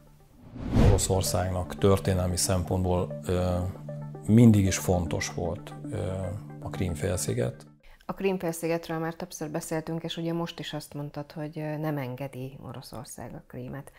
Oroszországnak 0.87 1.77
történelmi 1.77 2.37
szempontból 2.37 3.21
mindig 4.27 4.65
is 4.65 4.77
fontos 4.77 5.33
volt 5.33 5.73
a 6.61 6.69
Krímfélsziget. 6.69 7.65
A 8.05 8.13
Krímfélszigetről 8.13 8.97
már 8.97 9.13
többször 9.13 9.49
beszéltünk, 9.49 10.03
és 10.03 10.17
ugye 10.17 10.33
most 10.33 10.59
is 10.59 10.73
azt 10.73 10.93
mondtad, 10.93 11.31
hogy 11.31 11.63
nem 11.79 11.97
engedi 11.97 12.57
Oroszország 12.67 13.33
a 13.33 13.43
Krímet. 13.47 13.91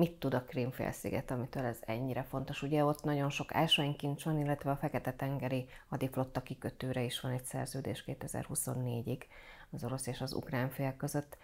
Mit 0.00 0.18
tud 0.18 0.34
a 0.34 0.42
Krímfélsziget, 0.42 1.30
amitől 1.30 1.64
ez 1.64 1.78
ennyire 1.80 2.22
fontos? 2.22 2.62
Ugye 2.62 2.84
ott 2.84 3.02
nagyon 3.02 3.30
sok 3.30 3.54
ásványkincs 3.54 4.24
van, 4.24 4.38
illetve 4.38 4.70
a 4.70 4.76
Fekete-tengeri 4.76 5.68
hadiflotta 5.88 6.42
kikötőre 6.42 7.02
is 7.02 7.20
van 7.20 7.32
egy 7.32 7.44
szerződés 7.44 8.04
2024-ig 8.06 9.22
az 9.70 9.84
orosz 9.84 10.06
és 10.06 10.20
az 10.20 10.32
ukrán 10.32 10.70
fél 10.70 10.96
között. 10.96 11.36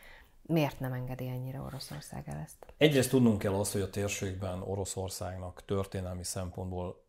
Miért 0.43 0.81
nem 0.81 0.93
engedi 0.93 1.29
ennyire 1.29 1.61
Oroszország 1.61 2.29
el 2.29 2.37
ezt? 2.37 2.67
Egyrészt 2.77 3.11
tudnunk 3.11 3.39
kell 3.39 3.55
azt, 3.55 3.73
hogy 3.73 3.81
a 3.81 3.91
térségben 3.91 4.63
Oroszországnak 4.63 5.65
történelmi 5.65 6.25
szempontból 6.25 7.05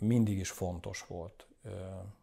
mindig 0.00 0.38
is 0.38 0.50
fontos 0.50 1.06
volt 1.06 1.46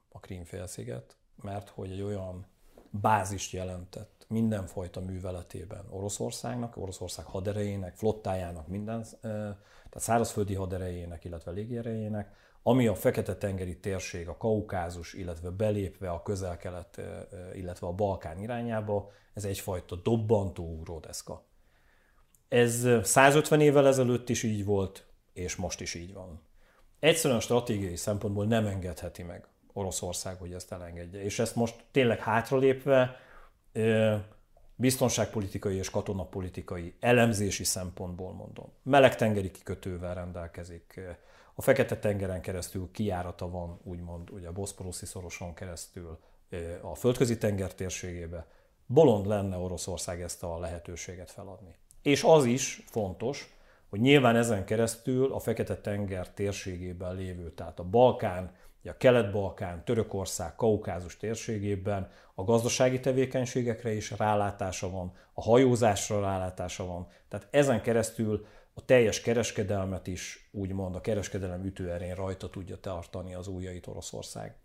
a 0.09 0.19
Krímfélsziget, 0.19 1.15
mert 1.41 1.69
hogy 1.69 1.91
egy 1.91 2.01
olyan 2.01 2.45
bázist 2.89 3.53
jelentett 3.53 4.18
mindenfajta 4.29 4.99
műveletében 4.99 5.85
Oroszországnak, 5.89 6.77
Oroszország 6.77 7.25
haderejének, 7.25 7.95
flottájának, 7.95 8.67
minden, 8.67 9.05
tehát 9.21 9.59
szárazföldi 9.95 10.53
haderejének, 10.53 11.23
illetve 11.23 11.51
légierejének, 11.51 12.35
ami 12.63 12.87
a 12.87 12.95
Fekete-tengeri 12.95 13.79
térség, 13.79 14.27
a 14.27 14.37
Kaukázus, 14.37 15.13
illetve 15.13 15.49
belépve 15.49 16.09
a 16.09 16.21
közel-kelet, 16.21 17.01
illetve 17.53 17.87
a 17.87 17.93
Balkán 17.93 18.39
irányába, 18.39 19.11
ez 19.33 19.45
egyfajta 19.45 19.95
dobbantó 19.95 20.63
ugródeszka. 20.63 21.43
Ez 22.47 22.87
150 23.03 23.61
évvel 23.61 23.87
ezelőtt 23.87 24.29
is 24.29 24.43
így 24.43 24.65
volt, 24.65 25.05
és 25.33 25.55
most 25.55 25.81
is 25.81 25.93
így 25.93 26.13
van 26.13 26.47
egyszerűen 26.99 27.39
stratégiai 27.39 27.95
szempontból 27.95 28.45
nem 28.45 28.65
engedheti 28.65 29.23
meg 29.23 29.47
Oroszország, 29.73 30.37
hogy 30.39 30.53
ezt 30.53 30.71
elengedje. 30.71 31.23
És 31.23 31.39
ezt 31.39 31.55
most 31.55 31.75
tényleg 31.91 32.19
hátralépve 32.19 33.15
biztonságpolitikai 34.75 35.75
és 35.75 35.89
katonapolitikai 35.89 36.93
elemzési 36.99 37.63
szempontból 37.63 38.33
mondom. 38.33 38.71
Melegtengeri 38.83 39.51
kikötővel 39.51 40.13
rendelkezik, 40.13 40.99
a 41.53 41.61
Fekete-tengeren 41.61 42.41
keresztül 42.41 42.89
kiárata 42.91 43.49
van, 43.49 43.79
úgymond 43.83 44.29
ugye 44.29 44.47
a 44.47 44.51
Boszporoszi 44.51 45.05
szoroson 45.05 45.53
keresztül 45.53 46.19
a 46.81 46.95
földközi 46.95 47.37
tenger 47.37 47.73
térségébe. 47.73 48.45
Bolond 48.85 49.27
lenne 49.27 49.57
Oroszország 49.57 50.21
ezt 50.21 50.43
a 50.43 50.59
lehetőséget 50.59 51.31
feladni. 51.31 51.75
És 52.01 52.23
az 52.23 52.45
is 52.45 52.83
fontos, 52.85 53.57
hogy 53.89 53.99
nyilván 53.99 54.35
ezen 54.35 54.65
keresztül 54.65 55.33
a 55.33 55.39
Fekete-tenger 55.39 56.29
térségében 56.29 57.15
lévő, 57.15 57.51
tehát 57.51 57.79
a 57.79 57.83
Balkán, 57.83 58.55
a 58.83 58.97
Kelet-Balkán, 58.97 59.83
Törökország, 59.85 60.55
Kaukázus 60.55 61.17
térségében 61.17 62.11
a 62.35 62.43
gazdasági 62.43 62.99
tevékenységekre 62.99 63.93
is 63.93 64.11
rálátása 64.11 64.89
van, 64.89 65.13
a 65.33 65.41
hajózásra 65.41 66.21
rálátása 66.21 66.85
van, 66.85 67.07
tehát 67.27 67.47
ezen 67.51 67.81
keresztül 67.81 68.45
a 68.73 68.85
teljes 68.85 69.21
kereskedelmet 69.21 70.07
is, 70.07 70.49
úgymond 70.51 70.95
a 70.95 71.01
kereskedelem 71.01 71.65
ütőerén 71.65 72.15
rajta 72.15 72.49
tudja 72.49 72.79
tartani 72.79 73.33
az 73.33 73.47
újjait 73.47 73.87
Oroszország. 73.87 74.55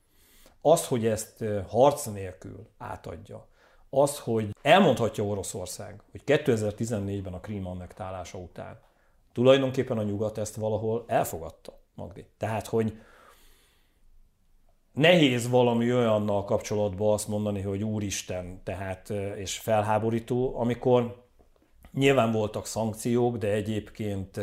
Az, 0.60 0.86
hogy 0.86 1.06
ezt 1.06 1.44
harc 1.68 2.04
nélkül 2.04 2.68
átadja, 2.78 3.46
az, 3.90 4.18
hogy 4.18 4.56
elmondhatja 4.62 5.24
Oroszország, 5.24 6.02
hogy 6.10 6.22
2014-ben 6.26 7.32
a 7.32 7.40
Krím 7.40 7.66
annektálása 7.66 8.38
után 8.38 8.80
tulajdonképpen 9.32 9.98
a 9.98 10.02
nyugat 10.02 10.38
ezt 10.38 10.54
valahol 10.54 11.04
elfogadta, 11.06 11.78
Magdi. 11.94 12.26
Tehát, 12.36 12.66
hogy 12.66 12.98
nehéz 14.94 15.48
valami 15.48 15.92
olyannal 15.92 16.44
kapcsolatban 16.44 17.12
azt 17.12 17.28
mondani, 17.28 17.60
hogy 17.60 17.82
úristen, 17.82 18.60
tehát, 18.62 19.10
és 19.36 19.58
felháborító, 19.58 20.58
amikor 20.58 21.24
nyilván 21.92 22.32
voltak 22.32 22.66
szankciók, 22.66 23.36
de 23.36 23.48
egyébként 23.48 24.40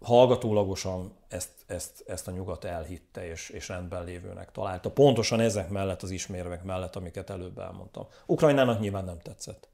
hallgatólagosan 0.00 1.16
ezt, 1.28 1.50
ezt, 1.66 2.04
ezt 2.06 2.28
a 2.28 2.30
nyugat 2.30 2.64
elhitte 2.64 3.26
és, 3.28 3.48
és 3.48 3.68
rendben 3.68 4.04
lévőnek 4.04 4.52
találta. 4.52 4.90
Pontosan 4.90 5.40
ezek 5.40 5.68
mellett, 5.68 6.02
az 6.02 6.10
ismérvek 6.10 6.62
mellett, 6.64 6.96
amiket 6.96 7.30
előbb 7.30 7.58
elmondtam. 7.58 8.06
Ukrajnának 8.26 8.80
nyilván 8.80 9.04
nem 9.04 9.18
tetszett. 9.18 9.68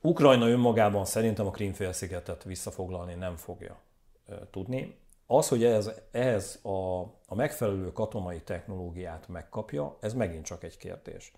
Ukrajna 0.00 0.48
önmagában 0.48 1.04
szerintem 1.04 1.46
a 1.46 1.50
Krímfélszigetet 1.50 2.44
visszafoglalni 2.44 3.14
nem 3.14 3.36
fogja 3.36 3.80
tudni. 4.50 4.98
Az, 5.30 5.48
hogy 5.48 5.64
ehhez, 5.64 5.90
ehhez 6.10 6.58
a, 6.62 7.00
a 7.26 7.34
megfelelő 7.34 7.92
katonai 7.92 8.40
technológiát 8.40 9.28
megkapja, 9.28 9.96
ez 10.00 10.14
megint 10.14 10.44
csak 10.44 10.64
egy 10.64 10.76
kérdés. 10.76 11.32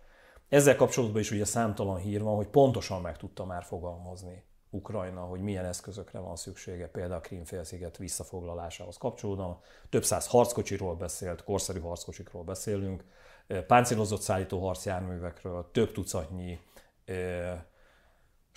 Ezzel 0.49 0.77
kapcsolatban 0.77 1.21
is 1.21 1.31
ugye 1.31 1.45
számtalan 1.45 1.97
hír 1.97 2.23
van, 2.23 2.37
hogy 2.37 2.49
pontosan 2.49 3.01
meg 3.01 3.17
tudta 3.17 3.45
már 3.45 3.65
fogalmazni 3.65 4.45
Ukrajna, 4.71 5.21
hogy 5.21 5.41
milyen 5.41 5.65
eszközökre 5.65 6.19
van 6.19 6.37
szüksége, 6.37 6.89
például 6.89 7.19
a 7.19 7.21
Krímfélsziget 7.21 7.97
visszafoglalásához 7.97 8.97
kapcsolódóan. 8.97 9.61
Több 9.89 10.05
száz 10.05 10.27
harckocsiról 10.27 10.95
beszélt, 10.95 11.45
korszerű 11.45 11.81
harckocsikról 11.81 12.43
beszélünk, 12.43 13.05
páncélozott 13.67 14.21
szállító 14.21 14.67
harcjárművekről, 14.67 15.71
több 15.73 15.93
tucatnyi 15.93 16.59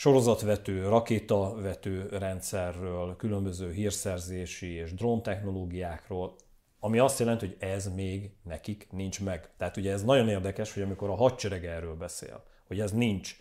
sorozatvető, 0.04 0.88
rakétavető 0.88 2.08
rendszerről, 2.12 3.16
különböző 3.16 3.72
hírszerzési 3.72 4.74
és 4.74 4.94
drón 4.94 5.24
technológiákról, 5.24 6.36
ami 6.80 7.00
azt 7.00 7.20
jelenti, 7.20 7.46
hogy 7.46 7.58
ez 7.60 7.94
még 7.94 8.32
nekik 8.44 8.88
nincs 8.92 9.22
meg. 9.22 9.50
Tehát 9.58 9.78
ugye 9.78 9.92
ez 9.92 10.04
nagyon 10.04 10.30
érdekes, 10.30 10.74
hogy 10.74 10.84
amikor 10.84 11.10
a 11.10 11.16
hadsereg 11.16 11.66
erről 11.66 11.96
beszél, 11.96 12.44
hogy 12.68 12.80
ez 12.80 12.92
nincs, 12.92 13.36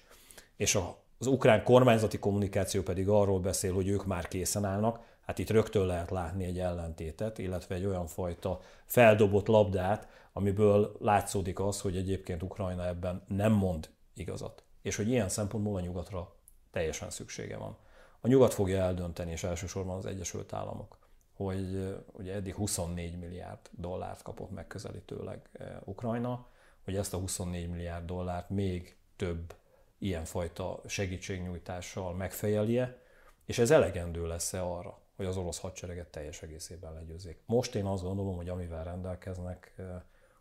és 0.57 0.79
az 1.19 1.27
ukrán 1.27 1.63
kormányzati 1.63 2.19
kommunikáció 2.19 2.83
pedig 2.83 3.09
arról 3.09 3.41
beszél, 3.41 3.75
hogy 3.75 3.89
ők 3.89 4.07
már 4.07 4.29
készen 4.29 4.65
állnak, 4.65 5.01
hát 5.27 5.39
itt 5.39 5.51
rögtön 5.51 5.87
lehet 5.87 6.11
látni 6.11 6.45
egy 6.45 6.59
ellentétet, 6.59 7.39
illetve 7.39 7.75
egy 7.75 7.87
olyan 7.87 8.07
fajta 8.07 8.61
feldobott 8.85 9.47
labdát, 9.47 10.09
amiből 10.33 10.97
látszódik 11.01 11.61
az, 11.61 11.81
hogy 11.81 11.97
egyébként 11.97 12.43
Ukrajna 12.43 12.87
ebben 12.87 13.23
nem 13.29 13.53
mond 13.53 13.89
igazat. 14.15 14.63
És 14.83 14.97
hogy 14.97 15.09
ilyen 15.09 15.29
szempontból 15.29 15.77
a 15.77 15.81
nyugatra 15.81 16.41
teljesen 16.73 17.11
szüksége 17.11 17.57
van. 17.57 17.77
A 18.21 18.29
nyugat 18.29 18.55
fogja 18.55 18.79
eldönteni, 18.79 19.31
és 19.31 19.45
elsősorban 19.45 19.97
az 19.97 20.07
Egyesült 20.07 20.53
Államok, 20.53 20.99
hogy 21.33 21.97
ugye 22.13 22.35
eddig 22.35 22.55
24 22.55 23.19
milliárd 23.19 23.71
dollárt 23.71 24.23
kapott 24.23 24.51
megközelítőleg 24.51 25.49
Ukrajna, 25.85 26.47
hogy 26.85 26.97
ezt 26.97 27.15
a 27.15 27.19
24 27.19 27.69
milliárd 27.69 28.07
dollárt 28.07 28.51
még 28.51 28.97
több 29.17 29.55
ilyenfajta 29.99 30.81
segítségnyújtással 30.87 32.15
megfejelje, 32.15 33.01
és 33.45 33.59
ez 33.59 33.71
elegendő 33.71 34.27
lesz-e 34.27 34.63
arra, 34.63 34.99
hogy 35.17 35.27
az 35.27 35.37
orosz 35.37 35.59
hadsereget 35.59 36.09
teljes 36.09 36.43
egészében 36.43 36.93
legyőzzék. 36.93 37.39
Most 37.47 37.75
én 37.75 37.85
azt 37.85 38.03
gondolom, 38.03 38.37
hogy 38.37 38.49
amivel 38.49 38.85
rendelkeznek, 38.85 39.75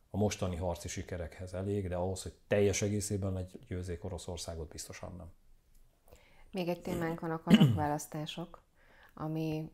a 0.10 0.18
mostani 0.18 0.56
harci 0.56 0.88
sikerekhez 0.88 1.54
elég, 1.54 1.88
de 1.88 1.96
ahhoz, 1.96 2.22
hogy 2.22 2.34
teljes 2.48 2.82
egészében 2.82 3.34
legyőzzék 3.34 4.04
Oroszországot, 4.04 4.68
biztosan 4.68 5.16
nem. 5.18 5.32
Még 6.52 6.68
egy 6.68 6.82
témánk 6.82 7.20
van 7.20 7.32
a 7.32 7.42
kazakválasztások, 7.42 8.62
ami 9.14 9.72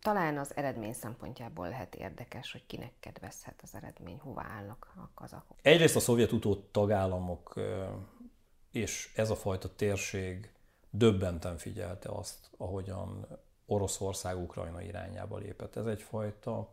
talán 0.00 0.38
az 0.38 0.56
eredmény 0.56 0.92
szempontjából 0.92 1.68
lehet 1.68 1.94
érdekes, 1.94 2.52
hogy 2.52 2.66
kinek 2.66 2.92
kedvezhet 3.00 3.60
az 3.62 3.74
eredmény, 3.74 4.18
hova 4.18 4.42
állnak 4.42 4.92
a 4.96 5.10
kazakok. 5.14 5.58
Egyrészt 5.62 5.96
a 5.96 6.00
szovjet 6.00 6.32
tagállamok 6.70 7.60
és 8.72 9.12
ez 9.16 9.30
a 9.30 9.36
fajta 9.36 9.74
térség 9.74 10.52
döbbenten 10.90 11.58
figyelte 11.58 12.08
azt, 12.08 12.50
ahogyan 12.56 13.26
Oroszország 13.66 14.38
Ukrajna 14.38 14.82
irányába 14.82 15.38
lépett. 15.38 15.76
Ez 15.76 15.86
egyfajta 15.86 16.70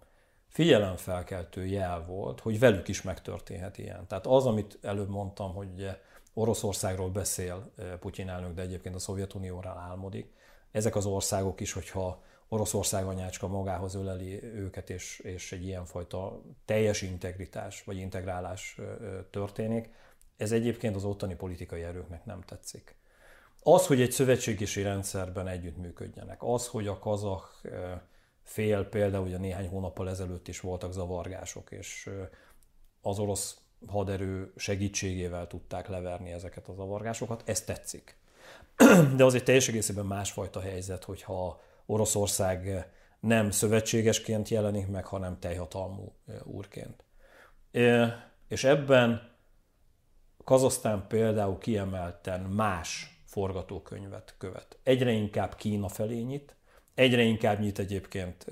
figyelemfelkeltő 0.48 1.66
jel 1.66 2.06
volt, 2.06 2.40
hogy 2.40 2.60
velük 2.60 2.88
is 2.88 3.02
megtörténhet 3.02 3.78
ilyen. 3.78 4.08
Tehát 4.08 4.28
az, 4.28 4.46
amit 4.46 4.78
előbb 4.82 5.10
mondtam, 5.10 5.54
hogy 5.54 5.90
Oroszországról 6.34 7.10
beszél 7.10 7.72
Putyin 8.00 8.30
elnök, 8.30 8.54
de 8.54 8.62
egyébként 8.62 8.96
a 8.96 9.00
Szovjetunióra 9.00 9.70
álmodik, 9.70 10.34
ezek 10.72 10.96
az 10.96 11.06
országok 11.06 11.60
is, 11.60 11.72
hogyha 11.72 12.24
Oroszország 12.48 13.06
anyácska 13.06 13.48
magához 13.48 13.96
öleli 13.96 14.44
őket, 14.44 14.90
és, 14.90 15.20
és 15.20 15.52
egy 15.52 15.66
ilyenfajta 15.66 16.42
teljes 16.66 17.02
integritás 17.02 17.84
vagy 17.84 17.98
integrálás 17.98 18.80
történik, 19.30 19.90
ez 20.38 20.52
egyébként 20.52 20.96
az 20.96 21.04
ottani 21.04 21.36
politikai 21.36 21.82
erőknek 21.84 22.26
nem 22.26 22.42
tetszik. 22.42 22.96
Az, 23.64 23.88
hogy 23.88 24.02
egy 24.02 24.12
szövetségési 24.12 24.82
rendszerben 24.82 25.48
együttműködjenek, 25.48 26.44
az, 26.44 26.68
hogy 26.68 26.88
a 26.88 27.00
kazak 27.00 27.62
fél, 28.44 28.84
például 28.84 29.26
ugye 29.26 29.38
néhány 29.38 29.68
hónappal 29.68 30.10
ezelőtt 30.10 30.48
is 30.48 30.60
voltak 30.60 30.92
zavargások, 30.92 31.72
és 31.72 32.10
az 33.02 33.20
orosz 33.20 33.58
haderő 33.88 34.54
segítségével 34.56 35.48
tudták 35.48 35.88
leverni 35.88 36.32
ezeket 36.32 36.68
a 36.68 36.74
zavargásokat, 36.74 37.44
ez 37.46 37.62
tetszik. 37.62 38.18
De 39.18 39.24
az 39.24 39.34
egy 39.34 39.44
teljes 39.44 39.68
egészében 39.68 40.06
másfajta 40.06 40.60
helyzet, 40.60 41.04
hogyha 41.04 41.62
Oroszország 41.86 42.90
nem 43.20 43.52
szövetségesként 43.52 44.50
jelenik 44.50 44.88
meg, 44.88 45.06
hanem 45.06 45.40
teljhatalmú 45.40 46.16
úrként. 46.44 47.04
És 48.48 48.64
ebben 48.64 49.38
Kazasztán 50.44 51.08
például 51.08 51.58
kiemelten 51.58 52.42
más 52.42 53.20
forgatókönyvet 53.26 54.36
követ. 54.38 54.78
Egyre 54.84 55.12
inkább 55.12 55.56
Kína 55.56 55.88
felé 55.88 56.22
nyit, 56.22 56.56
egyre 56.94 57.22
inkább 57.22 57.60
nyit 57.60 57.80
egyébként 57.80 58.46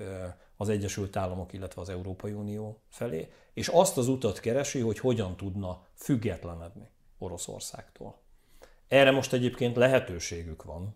az 0.60 0.68
Egyesült 0.68 1.16
Államok, 1.16 1.52
illetve 1.52 1.80
az 1.80 1.88
Európai 1.88 2.32
Unió 2.32 2.80
felé, 2.88 3.30
és 3.52 3.68
azt 3.68 3.96
az 3.96 4.08
utat 4.08 4.40
keresi, 4.40 4.80
hogy 4.80 4.98
hogyan 4.98 5.36
tudna 5.36 5.86
függetlenedni 5.94 6.90
Oroszországtól. 7.18 8.18
Erre 8.88 9.10
most 9.10 9.32
egyébként 9.32 9.76
lehetőségük 9.76 10.62
van, 10.62 10.94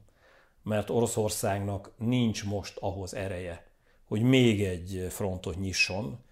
mert 0.63 0.91
Oroszországnak 0.91 1.93
nincs 1.97 2.45
most 2.45 2.79
ahhoz 2.79 3.15
ereje, 3.15 3.67
hogy 4.05 4.23
még 4.23 4.65
egy 4.65 5.07
frontot 5.09 5.59
nyisson, 5.59 6.25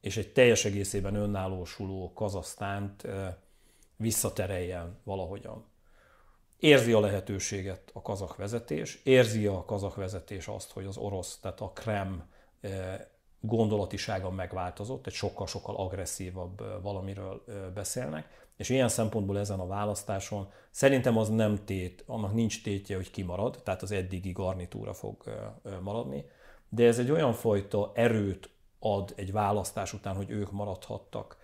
és 0.00 0.16
egy 0.16 0.32
teljes 0.32 0.64
egészében 0.64 1.14
önállósuló 1.14 2.12
Kazasztánt 2.12 3.06
visszatereljen 3.96 4.98
valahogyan. 5.04 5.64
Érzi 6.58 6.92
a 6.92 7.00
lehetőséget 7.00 7.90
a 7.92 8.02
kazak 8.02 8.36
vezetés, 8.36 9.00
érzi 9.04 9.46
a 9.46 9.64
kazak 9.64 9.94
vezetés 9.94 10.48
azt, 10.48 10.72
hogy 10.72 10.84
az 10.84 10.96
orosz, 10.96 11.38
tehát 11.40 11.60
a 11.60 11.70
Krem 11.70 12.30
gondolatisága 13.40 14.30
megváltozott, 14.30 15.06
egy 15.06 15.12
sokkal-sokkal 15.12 15.76
agresszívabb 15.76 16.82
valamiről 16.82 17.44
beszélnek, 17.74 18.48
és 18.56 18.68
ilyen 18.68 18.88
szempontból 18.88 19.38
ezen 19.38 19.60
a 19.60 19.66
választáson 19.66 20.50
szerintem 20.70 21.16
az 21.16 21.28
nem 21.28 21.64
tét, 21.64 22.04
annak 22.06 22.34
nincs 22.34 22.62
tétje, 22.62 22.96
hogy 22.96 23.10
kimarad, 23.10 23.60
tehát 23.64 23.82
az 23.82 23.90
eddigi 23.90 24.32
garnitúra 24.32 24.92
fog 24.92 25.24
maradni, 25.80 26.24
de 26.68 26.86
ez 26.86 26.98
egy 26.98 27.10
olyan 27.10 27.32
fajta 27.32 27.92
erőt 27.94 28.50
ad 28.78 29.12
egy 29.16 29.32
választás 29.32 29.92
után, 29.92 30.16
hogy 30.16 30.30
ők 30.30 30.52
maradhattak 30.52 31.36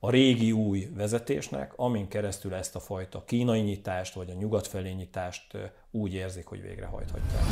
a 0.00 0.10
régi 0.10 0.52
új 0.52 0.88
vezetésnek, 0.96 1.72
amin 1.76 2.08
keresztül 2.08 2.54
ezt 2.54 2.76
a 2.76 2.80
fajta 2.80 3.24
kínai 3.24 3.60
nyitást, 3.60 4.14
vagy 4.14 4.30
a 4.30 4.38
nyugat 4.38 4.66
felé 4.66 4.90
nyitást 4.90 5.56
úgy 5.90 6.14
érzik, 6.14 6.46
hogy 6.46 6.62
végrehajthatják. 6.62 7.42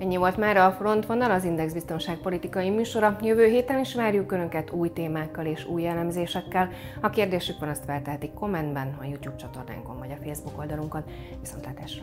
Ennyi 0.00 0.16
volt 0.16 0.36
már 0.36 0.56
a 0.56 0.72
Frontvonal, 0.72 1.30
az 1.30 1.44
Index 1.44 1.72
biztonságpolitikai 1.72 2.70
műsora. 2.70 3.16
Jövő 3.22 3.46
héten 3.46 3.78
is 3.78 3.94
várjuk 3.94 4.32
Önöket 4.32 4.70
új 4.70 4.92
témákkal 4.92 5.46
és 5.46 5.66
új 5.66 5.86
elemzésekkel. 5.86 6.70
Ha 7.00 7.10
kérdésük 7.10 7.58
van, 7.58 7.68
azt 7.68 7.84
feltehetik 7.84 8.32
kommentben, 8.32 8.96
a 9.00 9.04
YouTube 9.04 9.36
csatornánkon 9.36 9.98
vagy 9.98 10.10
a 10.10 10.22
Facebook 10.24 10.58
oldalunkon. 10.58 11.04
Viszontlátásra! 11.40 12.02